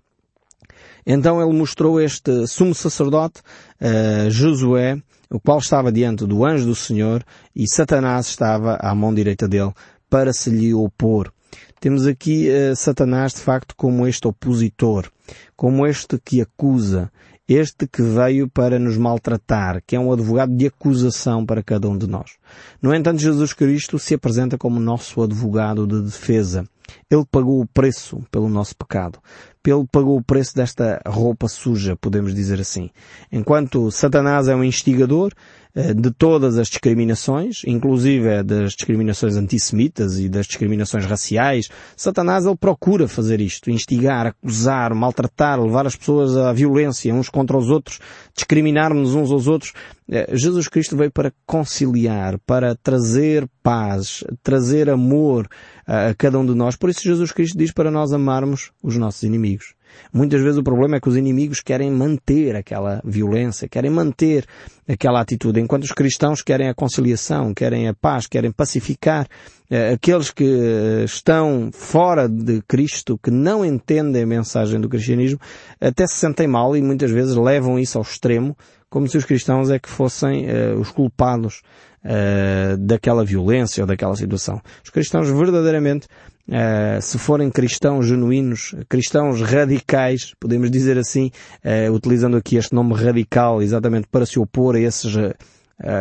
Então 1.06 1.42
ele 1.42 1.58
mostrou 1.58 2.02
este 2.02 2.48
sumo 2.48 2.74
sacerdote, 2.74 3.42
uh, 3.80 4.30
Josué, 4.30 5.02
o 5.30 5.40
qual 5.40 5.60
estava 5.60 5.92
diante 5.92 6.26
do 6.26 6.44
anjo 6.44 6.66
do 6.66 6.76
Senhor 6.76 7.24
e 7.56 7.68
Satanás 7.68 8.28
estava 8.28 8.78
à 8.82 8.94
mão 8.96 9.14
direita 9.14 9.48
dele 9.48 9.72
para 10.10 10.34
se 10.34 10.50
lhe 10.50 10.74
opor. 10.74 11.32
Temos 11.80 12.08
aqui 12.08 12.50
uh, 12.50 12.76
Satanás 12.76 13.34
de 13.34 13.42
facto 13.42 13.76
como 13.76 14.08
este 14.08 14.28
opositor, 14.28 15.12
como 15.56 15.86
este 15.86 16.18
que 16.18 16.42
acusa, 16.42 17.12
este 17.48 17.88
que 17.88 18.02
veio 18.02 18.50
para 18.50 18.80
nos 18.80 18.98
maltratar, 18.98 19.84
que 19.86 19.96
é 19.96 20.00
um 20.00 20.12
advogado 20.12 20.56
de 20.56 20.66
acusação 20.66 21.46
para 21.46 21.62
cada 21.62 21.88
um 21.88 21.96
de 21.96 22.08
nós. 22.08 22.32
No 22.82 22.94
entanto, 22.94 23.22
Jesus 23.22 23.54
Cristo 23.54 24.00
se 24.00 24.16
apresenta 24.16 24.58
como 24.58 24.80
nosso 24.80 25.22
advogado 25.22 25.86
de 25.86 26.02
defesa. 26.02 26.68
Ele 27.10 27.26
pagou 27.30 27.62
o 27.62 27.68
preço 27.68 28.22
pelo 28.32 28.50
nosso 28.50 28.76
pecado. 28.76 29.20
Ele 29.66 29.86
pagou 29.92 30.18
o 30.18 30.24
preço 30.24 30.56
desta 30.56 31.02
roupa 31.08 31.48
suja, 31.48 31.96
podemos 31.96 32.34
dizer 32.34 32.60
assim. 32.60 32.90
Enquanto 33.32 33.90
Satanás 33.92 34.48
é 34.48 34.56
um 34.56 34.64
instigador 34.64 35.32
de 35.76 36.10
todas 36.10 36.58
as 36.58 36.70
discriminações, 36.70 37.62
inclusive 37.68 38.44
das 38.44 38.74
discriminações 38.74 39.36
antissemitas 39.36 40.18
e 40.18 40.30
das 40.30 40.48
discriminações 40.48 41.06
raciais, 41.06 41.68
Satanás 41.98 42.46
ele 42.46 42.56
procura 42.56 43.10
fazer 43.10 43.42
isto, 43.42 43.70
instigar, 43.70 44.28
acusar, 44.28 44.96
maltratar, 44.96 45.62
levar 45.62 45.86
as 45.86 45.96
pessoas 45.96 46.38
à 46.38 46.54
violência 46.54 47.14
uns 47.14 47.28
contra 47.28 47.58
os 47.58 47.70
outros, 47.70 48.00
discriminar-nos 48.34 49.16
uns 49.16 49.32
aos 49.32 49.48
outros. 49.48 49.74
Eh, 50.10 50.30
Jesus 50.34 50.70
Cristo 50.70 50.96
veio 50.96 51.12
para 51.12 51.34
conciliar, 51.46 52.40
para 52.46 52.74
trazer 52.76 53.46
paz, 53.62 54.24
trazer 54.42 54.90
amor 54.90 55.46
a 55.86 56.14
cada 56.16 56.40
um 56.40 56.46
de 56.46 56.56
nós. 56.56 56.78
Por 56.78 56.90
isso 56.90 57.02
Jesus 57.04 57.34
Cristo 57.34 57.58
diz 57.58 57.74
para 57.74 57.92
nós 57.92 58.14
amarmos 58.14 58.72
os 58.82 58.96
nossos 58.96 59.24
inimigos. 59.24 59.75
Muitas 60.12 60.42
vezes 60.42 60.58
o 60.58 60.64
problema 60.64 60.98
é 60.98 61.00
que 61.00 61.10
os 61.10 61.18
inimigos 61.18 61.60
querem 61.62 61.92
manter 61.92 62.56
aquela 62.56 63.02
violência, 63.04 63.68
querem 63.68 63.92
manter 63.92 64.46
aquela 64.88 65.20
atitude, 65.20 65.60
enquanto 65.60 65.84
os 65.84 65.92
cristãos 65.92 66.42
querem 66.42 66.70
a 66.70 66.74
conciliação, 66.74 67.54
querem 67.54 67.88
a 67.88 67.94
paz, 67.94 68.28
querem 68.28 68.52
pacificar 68.52 69.28
eh, 69.70 69.94
aqueles 69.94 70.30
que 70.30 70.44
eh, 70.44 71.04
estão 71.06 71.70
fora 71.74 72.30
de 72.30 72.62
Cristo, 72.68 73.18
que 73.18 73.32
não 73.32 73.66
entendem 73.66 74.24
a 74.24 74.28
mensagem 74.28 74.80
do 74.80 74.88
cristianismo, 74.88 75.40
até 75.82 76.06
se 76.06 76.16
sentem 76.16 76.48
mal 76.48 76.78
e 76.78 76.82
muitas 76.82 77.10
vezes 77.10 77.36
levam 77.36 77.80
isso 77.80 77.98
ao 77.98 78.04
extremo, 78.04 78.56
como 78.90 79.08
se 79.08 79.18
os 79.18 79.26
cristãos 79.26 79.70
é 79.72 79.80
que 79.80 79.90
fossem 79.90 80.46
uh, 80.46 80.80
os 80.80 80.92
culpados 80.92 81.62
daquela 82.78 83.26
violência 83.26 83.82
ou 83.82 83.88
daquela 83.88 84.16
situação. 84.16 84.62
Os 84.84 84.92
cristãos 84.92 85.28
verdadeiramente 85.28 86.08
Uh, 86.48 87.02
se 87.02 87.18
forem 87.18 87.50
cristãos 87.50 88.06
genuínos, 88.06 88.76
cristãos 88.88 89.42
radicais, 89.42 90.34
podemos 90.40 90.70
dizer 90.70 90.96
assim, 90.96 91.32
uh, 91.64 91.92
utilizando 91.92 92.38
aqui 92.38 92.56
este 92.56 92.74
nome 92.74 92.94
radical 92.94 93.64
exatamente 93.64 94.08
para 94.12 94.28
se 94.28 94.38
opor 94.38 94.76
a 94.76 94.80
esses, 94.80 95.16
uh, 95.16 95.34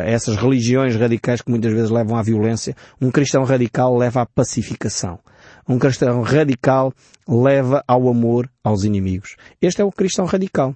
essas 0.05 0.37
religiões 0.37 0.97
radicais 0.97 1.41
que 1.41 1.51
muitas 1.51 1.73
vezes 1.73 1.91
levam 1.91 2.19
à 2.19 2.23
violência, 2.23 2.77
um 3.01 3.11
cristão 3.11 3.43
radical 3.43 3.97
leva 3.97 4.21
à 4.21 4.27
pacificação. 4.27 5.19
Um 5.67 5.79
cristão 5.79 6.21
radical 6.21 6.93
leva 7.27 7.83
ao 7.89 8.07
amor 8.07 8.51
aos 8.63 8.85
inimigos. 8.85 9.37
Este 9.63 9.81
é 9.81 9.85
o 9.85 9.91
cristão 9.91 10.27
radical. 10.27 10.75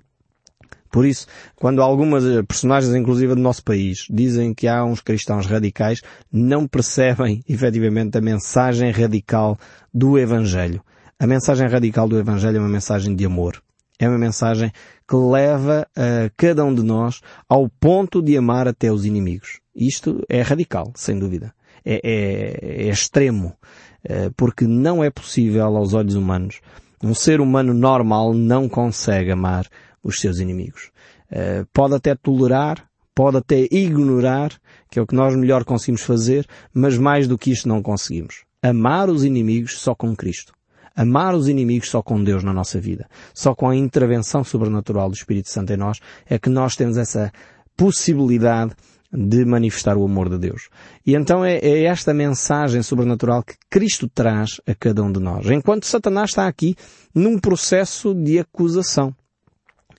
Por 0.90 1.06
isso, 1.06 1.26
quando 1.56 1.82
algumas 1.82 2.24
eh, 2.24 2.42
personagens, 2.42 2.94
inclusive 2.94 3.34
do 3.34 3.40
nosso 3.40 3.62
país, 3.62 4.06
dizem 4.10 4.54
que 4.54 4.66
há 4.66 4.84
uns 4.84 5.00
cristãos 5.00 5.46
radicais, 5.46 6.02
não 6.32 6.66
percebem 6.66 7.42
efetivamente 7.48 8.16
a 8.16 8.20
mensagem 8.20 8.90
radical 8.90 9.58
do 9.92 10.18
Evangelho. 10.18 10.82
A 11.18 11.26
mensagem 11.26 11.66
radical 11.68 12.08
do 12.08 12.18
Evangelho 12.18 12.56
é 12.56 12.60
uma 12.60 12.68
mensagem 12.68 13.14
de 13.14 13.24
amor. 13.24 13.60
É 13.98 14.08
uma 14.08 14.18
mensagem 14.18 14.70
que 15.08 15.16
leva 15.16 15.86
a 15.96 16.30
cada 16.36 16.64
um 16.64 16.72
de 16.72 16.82
nós 16.82 17.20
ao 17.48 17.68
ponto 17.68 18.22
de 18.22 18.36
amar 18.36 18.68
até 18.68 18.92
os 18.92 19.04
inimigos. 19.04 19.58
Isto 19.74 20.24
é 20.28 20.40
radical, 20.42 20.92
sem 20.94 21.18
dúvida. 21.18 21.52
É, 21.84 22.00
é, 22.04 22.84
é 22.86 22.88
extremo. 22.88 23.56
Eh, 24.04 24.30
porque 24.36 24.66
não 24.66 25.02
é 25.02 25.10
possível 25.10 25.76
aos 25.76 25.94
olhos 25.94 26.14
humanos. 26.14 26.60
Um 27.02 27.14
ser 27.14 27.40
humano 27.40 27.74
normal 27.74 28.32
não 28.32 28.68
consegue 28.68 29.30
amar 29.30 29.66
os 30.02 30.20
seus 30.20 30.38
inimigos. 30.38 30.90
Uh, 31.30 31.66
pode 31.72 31.94
até 31.94 32.14
tolerar, 32.14 32.88
pode 33.14 33.36
até 33.36 33.66
ignorar, 33.70 34.52
que 34.90 34.98
é 34.98 35.02
o 35.02 35.06
que 35.06 35.14
nós 35.14 35.34
melhor 35.36 35.64
conseguimos 35.64 36.02
fazer, 36.02 36.46
mas 36.72 36.96
mais 36.96 37.26
do 37.26 37.36
que 37.36 37.50
isto 37.50 37.68
não 37.68 37.82
conseguimos. 37.82 38.44
Amar 38.62 39.08
os 39.08 39.24
inimigos 39.24 39.78
só 39.78 39.94
com 39.94 40.14
Cristo. 40.16 40.52
Amar 40.96 41.34
os 41.34 41.48
inimigos 41.48 41.90
só 41.90 42.02
com 42.02 42.22
Deus 42.22 42.42
na 42.42 42.52
nossa 42.52 42.80
vida. 42.80 43.08
Só 43.32 43.54
com 43.54 43.68
a 43.68 43.76
intervenção 43.76 44.42
sobrenatural 44.42 45.08
do 45.08 45.14
Espírito 45.14 45.48
Santo 45.48 45.72
em 45.72 45.76
nós 45.76 46.00
é 46.26 46.38
que 46.38 46.48
nós 46.48 46.74
temos 46.74 46.96
essa 46.96 47.32
possibilidade 47.76 48.72
de 49.12 49.44
manifestar 49.44 49.96
o 49.96 50.04
amor 50.04 50.28
de 50.28 50.38
Deus. 50.38 50.68
E 51.06 51.14
então 51.14 51.44
é, 51.44 51.58
é, 51.58 51.84
esta 51.84 52.12
mensagem 52.12 52.82
sobrenatural 52.82 53.42
que 53.42 53.54
Cristo 53.70 54.08
traz 54.08 54.60
a 54.66 54.74
cada 54.74 55.02
um 55.02 55.10
de 55.10 55.20
nós. 55.20 55.48
Enquanto 55.48 55.86
Satanás 55.86 56.30
está 56.30 56.46
aqui 56.46 56.76
num 57.14 57.38
processo 57.38 58.14
de 58.14 58.38
acusação. 58.38 59.14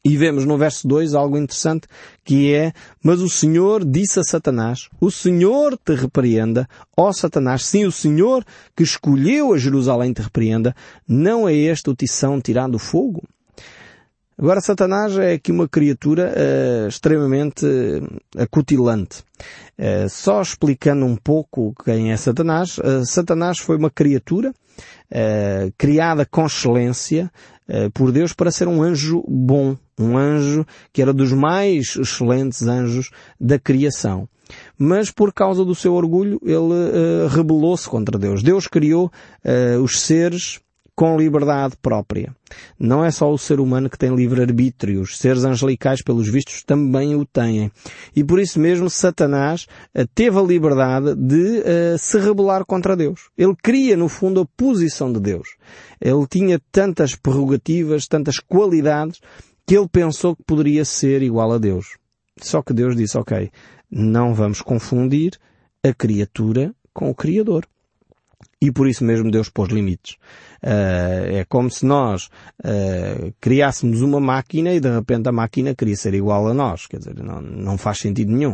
E 0.03 0.15
vemos 0.15 0.45
no 0.45 0.57
verso 0.57 0.87
2 0.87 1.13
algo 1.13 1.37
interessante 1.37 1.87
que 2.23 2.53
é, 2.53 2.71
mas 3.03 3.21
o 3.21 3.29
Senhor 3.29 3.83
disse 3.83 4.19
a 4.19 4.23
Satanás, 4.23 4.87
o 4.99 5.11
Senhor 5.11 5.77
te 5.77 5.93
repreenda, 5.93 6.67
ó 6.95 7.11
Satanás, 7.11 7.65
sim 7.65 7.85
o 7.85 7.91
Senhor 7.91 8.45
que 8.75 8.83
escolheu 8.83 9.53
a 9.53 9.57
Jerusalém 9.57 10.13
te 10.13 10.21
repreenda, 10.21 10.75
não 11.07 11.47
é 11.49 11.53
este 11.53 11.89
o 11.89 11.95
tição 11.95 12.39
tirado 12.39 12.73
do 12.73 12.79
fogo? 12.79 13.21
Agora 14.41 14.61
Satanás 14.61 15.17
é 15.17 15.33
aqui 15.33 15.51
uma 15.51 15.67
criatura 15.67 16.33
uh, 16.33 16.87
extremamente 16.87 17.65
uh, 17.65 18.41
acutilante. 18.41 19.21
Uh, 19.77 20.07
só 20.09 20.41
explicando 20.41 21.05
um 21.05 21.17
pouco 21.17 21.73
quem 21.83 22.13
é 22.13 22.15
Satanás, 22.15 22.77
uh, 22.77 23.05
Satanás 23.05 23.59
foi 23.59 23.75
uma 23.75 23.89
criatura 23.89 24.53
criada 25.77 26.25
com 26.25 26.45
excelência 26.45 27.29
por 27.93 28.11
Deus 28.11 28.33
para 28.33 28.51
ser 28.51 28.67
um 28.67 28.81
anjo 28.81 29.23
bom, 29.27 29.77
um 29.97 30.17
anjo 30.17 30.65
que 30.91 31.01
era 31.01 31.13
dos 31.13 31.31
mais 31.33 31.95
excelentes 31.95 32.67
anjos 32.67 33.11
da 33.39 33.59
criação. 33.59 34.27
Mas 34.77 35.11
por 35.11 35.31
causa 35.31 35.63
do 35.63 35.75
seu 35.75 35.93
orgulho, 35.93 36.41
ele 36.43 37.27
rebelou-se 37.29 37.87
contra 37.87 38.17
Deus. 38.17 38.41
Deus 38.41 38.67
criou 38.67 39.11
os 39.83 39.99
seres 40.01 40.59
com 40.99 41.17
liberdade 41.17 41.77
própria. 41.81 42.35
Não 42.77 43.05
é 43.05 43.09
só 43.09 43.31
o 43.31 43.37
ser 43.37 43.61
humano 43.61 43.89
que 43.89 43.97
tem 43.97 44.13
livre-arbítrio. 44.13 44.99
Os 44.99 45.17
seres 45.17 45.45
angelicais, 45.45 46.03
pelos 46.03 46.27
vistos, 46.27 46.61
também 46.61 47.15
o 47.15 47.25
têm. 47.25 47.71
E 48.13 48.21
por 48.21 48.37
isso 48.37 48.59
mesmo 48.59 48.89
Satanás 48.89 49.65
eh, 49.93 50.05
teve 50.13 50.37
a 50.37 50.41
liberdade 50.41 51.15
de 51.15 51.59
uh, 51.59 51.97
se 51.97 52.19
rebelar 52.19 52.65
contra 52.65 52.97
Deus. 52.97 53.29
Ele 53.37 53.55
queria, 53.63 53.95
no 53.95 54.09
fundo, 54.09 54.41
a 54.41 54.45
posição 54.57 55.13
de 55.13 55.21
Deus. 55.21 55.55
Ele 56.01 56.27
tinha 56.29 56.59
tantas 56.69 57.15
prerrogativas, 57.15 58.05
tantas 58.05 58.37
qualidades, 58.41 59.21
que 59.65 59.77
ele 59.77 59.87
pensou 59.87 60.35
que 60.35 60.43
poderia 60.43 60.83
ser 60.83 61.21
igual 61.21 61.53
a 61.53 61.57
Deus. 61.57 61.97
Só 62.41 62.61
que 62.61 62.73
Deus 62.73 62.93
disse, 62.93 63.17
ok, 63.17 63.49
não 63.89 64.33
vamos 64.33 64.61
confundir 64.61 65.39
a 65.81 65.93
criatura 65.93 66.75
com 66.93 67.09
o 67.09 67.15
Criador. 67.15 67.65
E 68.61 68.71
por 68.73 68.89
isso 68.89 69.05
mesmo 69.05 69.31
Deus 69.31 69.47
pôs 69.47 69.69
limites. 69.69 70.17
Uh, 70.61 71.39
é 71.39 71.45
como 71.47 71.71
se 71.71 71.85
nós 71.85 72.29
uh, 72.59 73.33
criássemos 73.39 74.01
uma 74.01 74.19
máquina 74.19 74.73
e 74.73 74.81
de 74.81 74.89
repente 74.89 75.29
a 75.29 75.31
máquina 75.31 75.73
queria 75.73 75.95
ser 75.95 76.13
igual 76.13 76.45
a 76.49 76.53
nós. 76.53 76.85
Quer 76.85 76.97
dizer, 76.97 77.15
não, 77.23 77.39
não 77.39 77.77
faz 77.77 77.99
sentido 77.99 78.33
nenhum. 78.33 78.51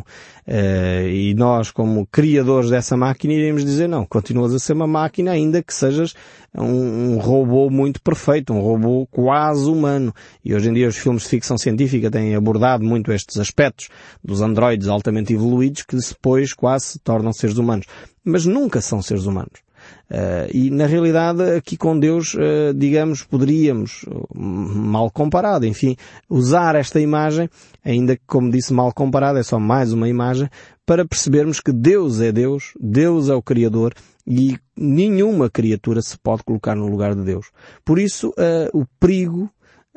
Uh, 0.47 1.07
e 1.09 1.33
nós, 1.33 1.71
como 1.71 2.05
criadores 2.05 2.69
dessa 2.69 2.95
máquina, 2.95 3.33
iríamos 3.33 3.65
dizer, 3.65 3.89
não, 3.89 4.05
continuas 4.05 4.53
a 4.53 4.59
ser 4.59 4.73
uma 4.73 4.85
máquina 4.85 5.31
ainda 5.31 5.63
que 5.63 5.73
sejas 5.73 6.13
um, 6.53 7.15
um 7.15 7.17
robô 7.17 7.71
muito 7.71 7.99
perfeito, 7.99 8.53
um 8.53 8.61
robô 8.61 9.07
quase 9.07 9.67
humano. 9.67 10.13
E 10.43 10.53
hoje 10.53 10.69
em 10.69 10.73
dia 10.73 10.87
os 10.87 10.97
filmes 10.97 11.23
de 11.23 11.29
ficção 11.29 11.57
científica 11.57 12.11
têm 12.11 12.35
abordado 12.35 12.83
muito 12.83 13.11
estes 13.11 13.39
aspectos 13.39 13.89
dos 14.23 14.39
androides 14.41 14.87
altamente 14.87 15.33
evoluídos 15.33 15.81
que 15.81 15.95
depois 15.95 16.53
quase 16.53 16.85
se 16.85 16.99
tornam 16.99 17.33
seres 17.33 17.57
humanos. 17.57 17.87
Mas 18.23 18.45
nunca 18.45 18.81
são 18.81 19.01
seres 19.01 19.25
humanos. 19.25 19.64
Uh, 20.09 20.47
e 20.53 20.69
na 20.69 20.85
realidade 20.85 21.41
aqui 21.41 21.75
com 21.75 21.97
Deus, 21.99 22.35
uh, 22.35 22.73
digamos, 22.75 23.23
poderíamos, 23.23 24.05
mal 24.33 25.09
comparado, 25.09 25.65
enfim, 25.65 25.95
usar 26.29 26.75
esta 26.75 26.99
imagem, 26.99 27.49
ainda 27.83 28.15
que 28.15 28.21
como 28.27 28.51
disse 28.51 28.71
mal 28.71 28.93
comparado, 28.93 29.39
é 29.39 29.43
só 29.43 29.59
mais 29.59 29.91
uma 29.91 30.07
imagem, 30.07 30.47
para 30.85 31.05
percebermos 31.05 31.59
que 31.59 31.71
Deus 31.71 32.21
é 32.21 32.31
Deus, 32.31 32.73
Deus 32.79 33.29
é 33.29 33.33
o 33.33 33.41
Criador 33.41 33.93
e 34.27 34.57
nenhuma 34.77 35.49
criatura 35.49 36.01
se 36.01 36.17
pode 36.17 36.43
colocar 36.43 36.75
no 36.75 36.87
lugar 36.87 37.15
de 37.15 37.23
Deus. 37.23 37.47
Por 37.83 37.97
isso, 37.97 38.29
uh, 38.29 38.77
o 38.79 38.85
perigo 38.99 39.49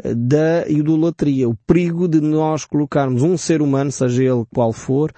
da 0.02 0.66
idolatria, 0.68 1.48
o 1.48 1.56
perigo 1.66 2.06
de 2.06 2.20
nós 2.20 2.64
colocarmos 2.64 3.22
um 3.22 3.36
ser 3.36 3.60
humano, 3.60 3.90
seja 3.90 4.22
ele 4.22 4.44
qual 4.54 4.72
for, 4.72 5.12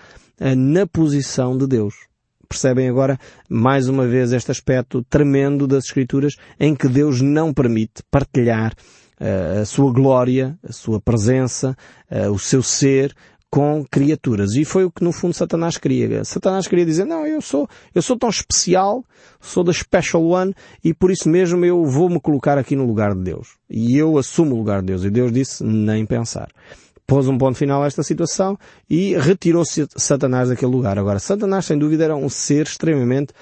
na 0.56 0.86
posição 0.86 1.56
de 1.58 1.66
Deus 1.66 2.09
percebem 2.50 2.88
agora 2.88 3.16
mais 3.48 3.88
uma 3.88 4.08
vez 4.08 4.32
este 4.32 4.50
aspecto 4.50 5.04
tremendo 5.08 5.68
das 5.68 5.84
Escrituras 5.84 6.34
em 6.58 6.74
que 6.74 6.88
Deus 6.88 7.20
não 7.20 7.54
permite 7.54 8.02
partilhar 8.10 8.74
uh, 9.20 9.60
a 9.60 9.64
sua 9.64 9.92
glória, 9.92 10.58
a 10.68 10.72
sua 10.72 11.00
presença, 11.00 11.76
uh, 12.10 12.28
o 12.32 12.38
seu 12.40 12.60
ser 12.60 13.14
com 13.48 13.84
criaturas. 13.88 14.56
E 14.56 14.64
foi 14.64 14.84
o 14.84 14.90
que 14.90 15.04
no 15.04 15.12
fundo 15.12 15.32
Satanás 15.32 15.78
queria. 15.78 16.24
Satanás 16.24 16.66
queria 16.66 16.84
dizer, 16.84 17.04
não, 17.04 17.24
eu 17.24 17.40
sou, 17.40 17.68
eu 17.94 18.02
sou 18.02 18.18
tão 18.18 18.28
especial, 18.28 19.04
sou 19.40 19.62
da 19.62 19.72
Special 19.72 20.24
One, 20.24 20.52
e 20.82 20.92
por 20.92 21.12
isso 21.12 21.28
mesmo 21.28 21.64
eu 21.64 21.84
vou 21.84 22.08
me 22.08 22.20
colocar 22.20 22.58
aqui 22.58 22.74
no 22.74 22.84
lugar 22.84 23.14
de 23.14 23.22
Deus. 23.22 23.56
E 23.68 23.96
eu 23.96 24.18
assumo 24.18 24.56
o 24.56 24.58
lugar 24.58 24.80
de 24.80 24.88
Deus. 24.88 25.04
E 25.04 25.10
Deus 25.10 25.32
disse, 25.32 25.62
nem 25.62 26.04
pensar 26.04 26.48
pôs 27.10 27.26
um 27.26 27.36
ponto 27.36 27.58
final 27.58 27.82
a 27.82 27.88
esta 27.88 28.04
situação 28.04 28.56
e 28.88 29.16
retirou-se 29.16 29.84
Satanás 29.96 30.48
daquele 30.48 30.70
lugar. 30.70 30.96
Agora, 30.96 31.18
Satanás, 31.18 31.64
sem 31.64 31.76
dúvida, 31.76 32.04
era 32.04 32.14
um 32.14 32.28
ser 32.28 32.66
extremamente 32.66 33.32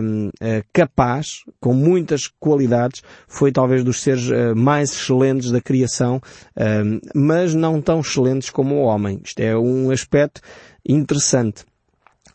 um, 0.00 0.28
uh, 0.28 0.30
eh, 0.40 0.64
capaz, 0.72 1.42
com 1.60 1.74
muitas 1.74 2.28
qualidades, 2.40 3.02
foi 3.28 3.52
talvez 3.52 3.84
dos 3.84 4.00
seres 4.00 4.30
uh, 4.30 4.56
mais 4.56 4.90
excelentes 4.92 5.50
da 5.50 5.60
criação, 5.60 6.18
um, 6.56 6.98
mas 7.14 7.54
não 7.54 7.82
tão 7.82 8.00
excelentes 8.00 8.48
como 8.48 8.76
o 8.76 8.84
homem. 8.84 9.20
Isto 9.22 9.40
é 9.40 9.54
um 9.54 9.90
aspecto 9.90 10.40
interessante. 10.88 11.66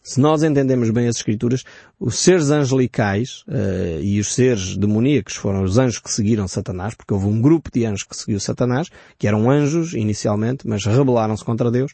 Se 0.09 0.19
nós 0.19 0.41
entendemos 0.41 0.89
bem 0.89 1.07
as 1.07 1.17
Escrituras, 1.17 1.63
os 1.99 2.17
seres 2.17 2.49
angelicais 2.49 3.43
uh, 3.47 4.01
e 4.01 4.19
os 4.19 4.33
seres 4.33 4.75
demoníacos 4.75 5.35
foram 5.35 5.61
os 5.61 5.77
anjos 5.77 5.99
que 5.99 6.09
seguiram 6.11 6.47
Satanás, 6.47 6.95
porque 6.95 7.13
houve 7.13 7.27
um 7.27 7.39
grupo 7.39 7.69
de 7.71 7.85
anjos 7.85 8.01
que 8.01 8.17
seguiu 8.17 8.39
Satanás, 8.39 8.89
que 9.19 9.27
eram 9.27 9.51
anjos 9.51 9.93
inicialmente, 9.93 10.67
mas 10.67 10.83
rebelaram-se 10.83 11.45
contra 11.45 11.69
Deus. 11.69 11.91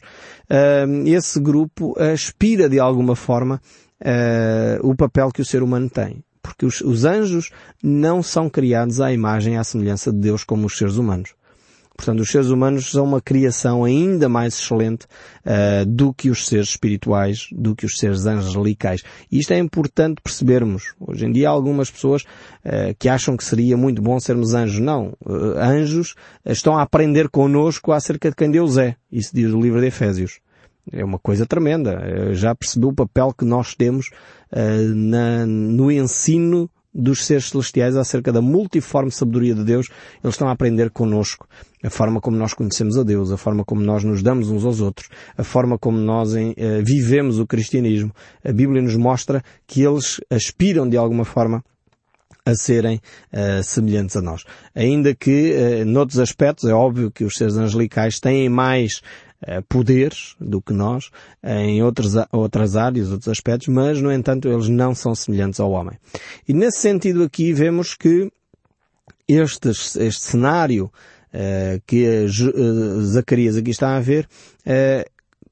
Uh, 0.48 1.06
esse 1.06 1.38
grupo 1.38 1.94
aspira 2.00 2.70
de 2.70 2.80
alguma 2.80 3.14
forma 3.14 3.60
uh, 4.00 4.88
o 4.88 4.94
papel 4.94 5.30
que 5.30 5.42
o 5.42 5.44
ser 5.44 5.62
humano 5.62 5.90
tem. 5.90 6.24
Porque 6.40 6.64
os, 6.64 6.80
os 6.80 7.04
anjos 7.04 7.50
não 7.82 8.22
são 8.22 8.48
criados 8.48 8.98
à 8.98 9.12
imagem 9.12 9.56
e 9.56 9.56
à 9.58 9.64
semelhança 9.64 10.10
de 10.10 10.20
Deus 10.20 10.42
como 10.42 10.64
os 10.64 10.78
seres 10.78 10.96
humanos. 10.96 11.34
Portanto, 11.96 12.20
os 12.20 12.30
seres 12.30 12.48
humanos 12.48 12.90
são 12.90 13.04
uma 13.04 13.20
criação 13.20 13.84
ainda 13.84 14.28
mais 14.28 14.54
excelente 14.54 15.06
uh, 15.44 15.86
do 15.86 16.12
que 16.12 16.28
os 16.28 16.46
seres 16.46 16.68
espirituais, 16.68 17.48
do 17.50 17.74
que 17.74 17.86
os 17.86 17.96
seres 17.98 18.26
angelicais. 18.26 19.02
E 19.32 19.38
isto 19.38 19.52
é 19.52 19.58
importante 19.58 20.20
percebermos. 20.22 20.94
Hoje 21.00 21.24
em 21.24 21.32
dia 21.32 21.48
há 21.48 21.52
algumas 21.52 21.90
pessoas 21.90 22.22
uh, 22.22 22.94
que 22.98 23.08
acham 23.08 23.36
que 23.36 23.44
seria 23.44 23.76
muito 23.76 24.02
bom 24.02 24.20
sermos 24.20 24.52
anjos. 24.52 24.78
Não. 24.78 25.14
Uh, 25.24 25.58
anjos 25.58 26.14
estão 26.44 26.76
a 26.76 26.82
aprender 26.82 27.28
connosco 27.30 27.92
acerca 27.92 28.28
de 28.28 28.36
quem 28.36 28.50
Deus 28.50 28.76
é. 28.76 28.94
Isso 29.10 29.30
diz 29.34 29.52
o 29.52 29.60
livro 29.60 29.80
de 29.80 29.86
Efésios. 29.86 30.40
É 30.92 31.04
uma 31.04 31.18
coisa 31.18 31.46
tremenda. 31.46 32.32
Já 32.32 32.54
percebeu 32.54 32.90
o 32.90 32.94
papel 32.94 33.34
que 33.36 33.44
nós 33.44 33.74
temos 33.74 34.10
na, 34.94 35.44
no 35.44 35.90
ensino 35.90 36.70
dos 36.96 37.24
seres 37.24 37.50
celestiais 37.50 37.96
acerca 37.96 38.32
da 38.32 38.40
multiforme 38.40 39.10
sabedoria 39.10 39.54
de 39.54 39.64
Deus, 39.64 39.88
eles 40.22 40.34
estão 40.34 40.48
a 40.48 40.52
aprender 40.52 40.90
connosco 40.90 41.46
a 41.84 41.90
forma 41.90 42.20
como 42.20 42.36
nós 42.36 42.54
conhecemos 42.54 42.98
a 42.98 43.02
Deus, 43.02 43.30
a 43.30 43.36
forma 43.36 43.64
como 43.64 43.80
nós 43.80 44.02
nos 44.02 44.22
damos 44.22 44.50
uns 44.50 44.64
aos 44.64 44.80
outros, 44.80 45.08
a 45.36 45.44
forma 45.44 45.78
como 45.78 45.98
nós 45.98 46.34
em, 46.34 46.50
uh, 46.50 46.84
vivemos 46.84 47.38
o 47.38 47.46
cristianismo. 47.46 48.12
A 48.44 48.52
Bíblia 48.52 48.82
nos 48.82 48.96
mostra 48.96 49.42
que 49.66 49.82
eles 49.82 50.20
aspiram 50.30 50.88
de 50.88 50.96
alguma 50.96 51.24
forma 51.24 51.62
a 52.44 52.54
serem 52.54 53.00
uh, 53.32 53.62
semelhantes 53.62 54.16
a 54.16 54.22
nós. 54.22 54.44
Ainda 54.74 55.14
que, 55.14 55.52
uh, 55.52 55.84
noutros 55.84 56.18
aspectos, 56.18 56.68
é 56.68 56.72
óbvio 56.72 57.10
que 57.10 57.24
os 57.24 57.34
seres 57.34 57.56
angelicais 57.56 58.20
têm 58.20 58.48
mais 58.48 59.00
uh, 59.42 59.62
poderes 59.68 60.34
do 60.40 60.60
que 60.60 60.72
nós 60.72 61.10
em 61.42 61.82
outros, 61.82 62.14
outras 62.32 62.76
áreas, 62.76 63.10
outros 63.10 63.28
aspectos, 63.28 63.68
mas, 63.68 64.00
no 64.00 64.12
entanto, 64.12 64.48
eles 64.48 64.68
não 64.68 64.94
são 64.94 65.14
semelhantes 65.14 65.60
ao 65.60 65.70
homem. 65.70 65.98
E 66.48 66.52
nesse 66.52 66.78
sentido 66.78 67.22
aqui 67.22 67.52
vemos 67.52 67.94
que 67.94 68.30
este, 69.28 69.70
este 69.70 70.20
cenário 70.20 70.86
uh, 71.32 71.82
que 71.86 72.26
Zacarias 73.02 73.56
aqui 73.56 73.70
está 73.70 73.96
a 73.96 74.00
ver 74.00 74.28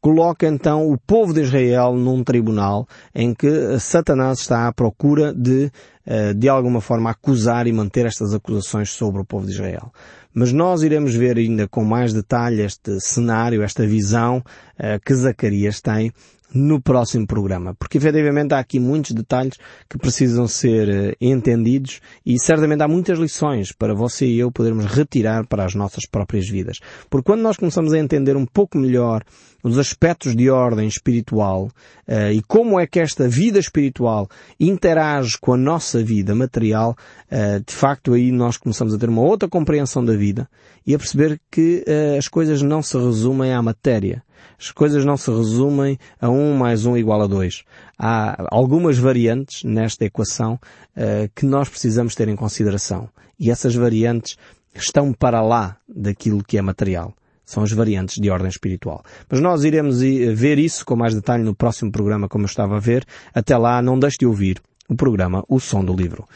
coloca 0.04 0.46
então 0.46 0.86
o 0.86 0.98
povo 0.98 1.32
de 1.32 1.40
Israel 1.40 1.94
num 1.94 2.22
tribunal 2.22 2.86
em 3.14 3.32
que 3.32 3.78
Satanás 3.80 4.40
está 4.40 4.68
à 4.68 4.72
procura 4.72 5.32
de, 5.32 5.70
eh, 6.04 6.34
de 6.34 6.46
alguma 6.46 6.82
forma, 6.82 7.08
acusar 7.08 7.66
e 7.66 7.72
manter 7.72 8.04
estas 8.04 8.34
acusações 8.34 8.90
sobre 8.90 9.22
o 9.22 9.24
povo 9.24 9.46
de 9.46 9.52
Israel. 9.52 9.90
Mas 10.34 10.52
nós 10.52 10.82
iremos 10.82 11.14
ver 11.14 11.38
ainda 11.38 11.66
com 11.66 11.82
mais 11.82 12.12
detalhe 12.12 12.60
este 12.60 13.00
cenário, 13.00 13.62
esta 13.62 13.86
visão 13.86 14.44
eh, 14.78 15.00
que 15.02 15.14
Zacarias 15.14 15.80
tem 15.80 16.12
no 16.52 16.80
próximo 16.80 17.26
programa, 17.26 17.74
porque 17.74 17.98
efetivamente 17.98 18.54
há 18.54 18.60
aqui 18.60 18.78
muitos 18.78 19.10
detalhes 19.10 19.58
que 19.90 19.98
precisam 19.98 20.46
ser 20.46 20.88
uh, 20.88 21.16
entendidos 21.20 22.00
e 22.24 22.38
certamente 22.38 22.80
há 22.80 22.86
muitas 22.86 23.18
lições 23.18 23.72
para 23.72 23.92
você 23.92 24.24
e 24.24 24.38
eu 24.38 24.52
podermos 24.52 24.84
retirar 24.84 25.48
para 25.48 25.64
as 25.64 25.74
nossas 25.74 26.06
próprias 26.06 26.48
vidas. 26.48 26.78
Porque 27.10 27.26
quando 27.26 27.40
nós 27.40 27.56
começamos 27.56 27.92
a 27.92 27.98
entender 27.98 28.36
um 28.36 28.46
pouco 28.46 28.78
melhor 28.78 29.24
os 29.64 29.78
aspectos 29.78 30.36
de 30.36 30.48
ordem 30.48 30.86
espiritual 30.86 31.70
uh, 32.06 32.30
e 32.32 32.40
como 32.42 32.78
é 32.78 32.86
que 32.86 33.00
esta 33.00 33.28
vida 33.28 33.58
espiritual 33.58 34.28
interage 34.60 35.36
com 35.40 35.54
a 35.54 35.56
nossa 35.56 36.00
vida 36.04 36.34
material, 36.34 36.94
uh, 37.32 37.64
de 37.66 37.74
facto 37.74 38.12
aí 38.12 38.30
nós 38.30 38.56
começamos 38.56 38.94
a 38.94 38.98
ter 38.98 39.08
uma 39.08 39.22
outra 39.22 39.48
compreensão 39.48 40.04
da 40.04 40.14
vida 40.14 40.48
e 40.86 40.94
a 40.94 40.98
perceber 40.98 41.40
que 41.50 41.82
as 42.18 42.28
coisas 42.28 42.60
não 42.60 42.82
se 42.82 42.94
resumem 42.98 43.54
à 43.54 43.62
matéria 43.62 44.22
as 44.58 44.70
coisas 44.70 45.04
não 45.04 45.16
se 45.16 45.30
resumem 45.30 45.98
a 46.20 46.28
1 46.28 46.56
mais 46.56 46.86
1 46.86 46.96
igual 46.96 47.22
a 47.22 47.26
2. 47.26 47.64
Há 47.98 48.46
algumas 48.50 48.98
variantes 48.98 49.62
nesta 49.64 50.04
equação 50.04 50.54
uh, 50.96 51.30
que 51.34 51.44
nós 51.46 51.68
precisamos 51.68 52.14
ter 52.14 52.28
em 52.28 52.36
consideração. 52.36 53.08
E 53.38 53.50
essas 53.50 53.74
variantes 53.74 54.36
estão 54.74 55.12
para 55.12 55.42
lá 55.42 55.76
daquilo 55.88 56.42
que 56.42 56.58
é 56.58 56.62
material. 56.62 57.14
São 57.44 57.62
as 57.62 57.72
variantes 57.72 58.20
de 58.20 58.30
ordem 58.30 58.48
espiritual. 58.48 59.02
Mas 59.28 59.40
nós 59.40 59.64
iremos 59.64 60.00
ver 60.00 60.58
isso 60.58 60.84
com 60.84 60.96
mais 60.96 61.14
detalhe 61.14 61.42
no 61.42 61.54
próximo 61.54 61.92
programa, 61.92 62.28
como 62.28 62.44
eu 62.44 62.48
estava 62.48 62.76
a 62.76 62.80
ver. 62.80 63.04
Até 63.34 63.56
lá, 63.56 63.82
não 63.82 63.98
deixe 63.98 64.18
de 64.18 64.26
ouvir 64.26 64.60
o 64.88 64.94
programa 64.94 65.44
O 65.48 65.58
Som 65.60 65.84
do 65.84 65.94
Livro, 65.94 66.26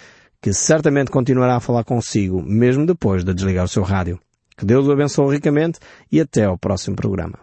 que 0.41 0.53
certamente 0.53 1.11
continuará 1.11 1.57
a 1.57 1.61
falar 1.61 1.85
consigo, 1.85 2.43
mesmo 2.43 2.87
depois 2.87 3.25
de 3.25 3.33
desligar 3.35 3.65
o 3.65 3.69
seu 3.69 3.83
rádio. 3.83 4.19
Que 4.57 4.65
Deus 4.65 4.87
o 4.87 4.93
abençoe 4.93 5.37
ricamente 5.37 5.79
e 6.11 6.21
até 6.21 6.45
ao 6.45 6.59
próximo 6.59 6.97
programa. 6.97 7.39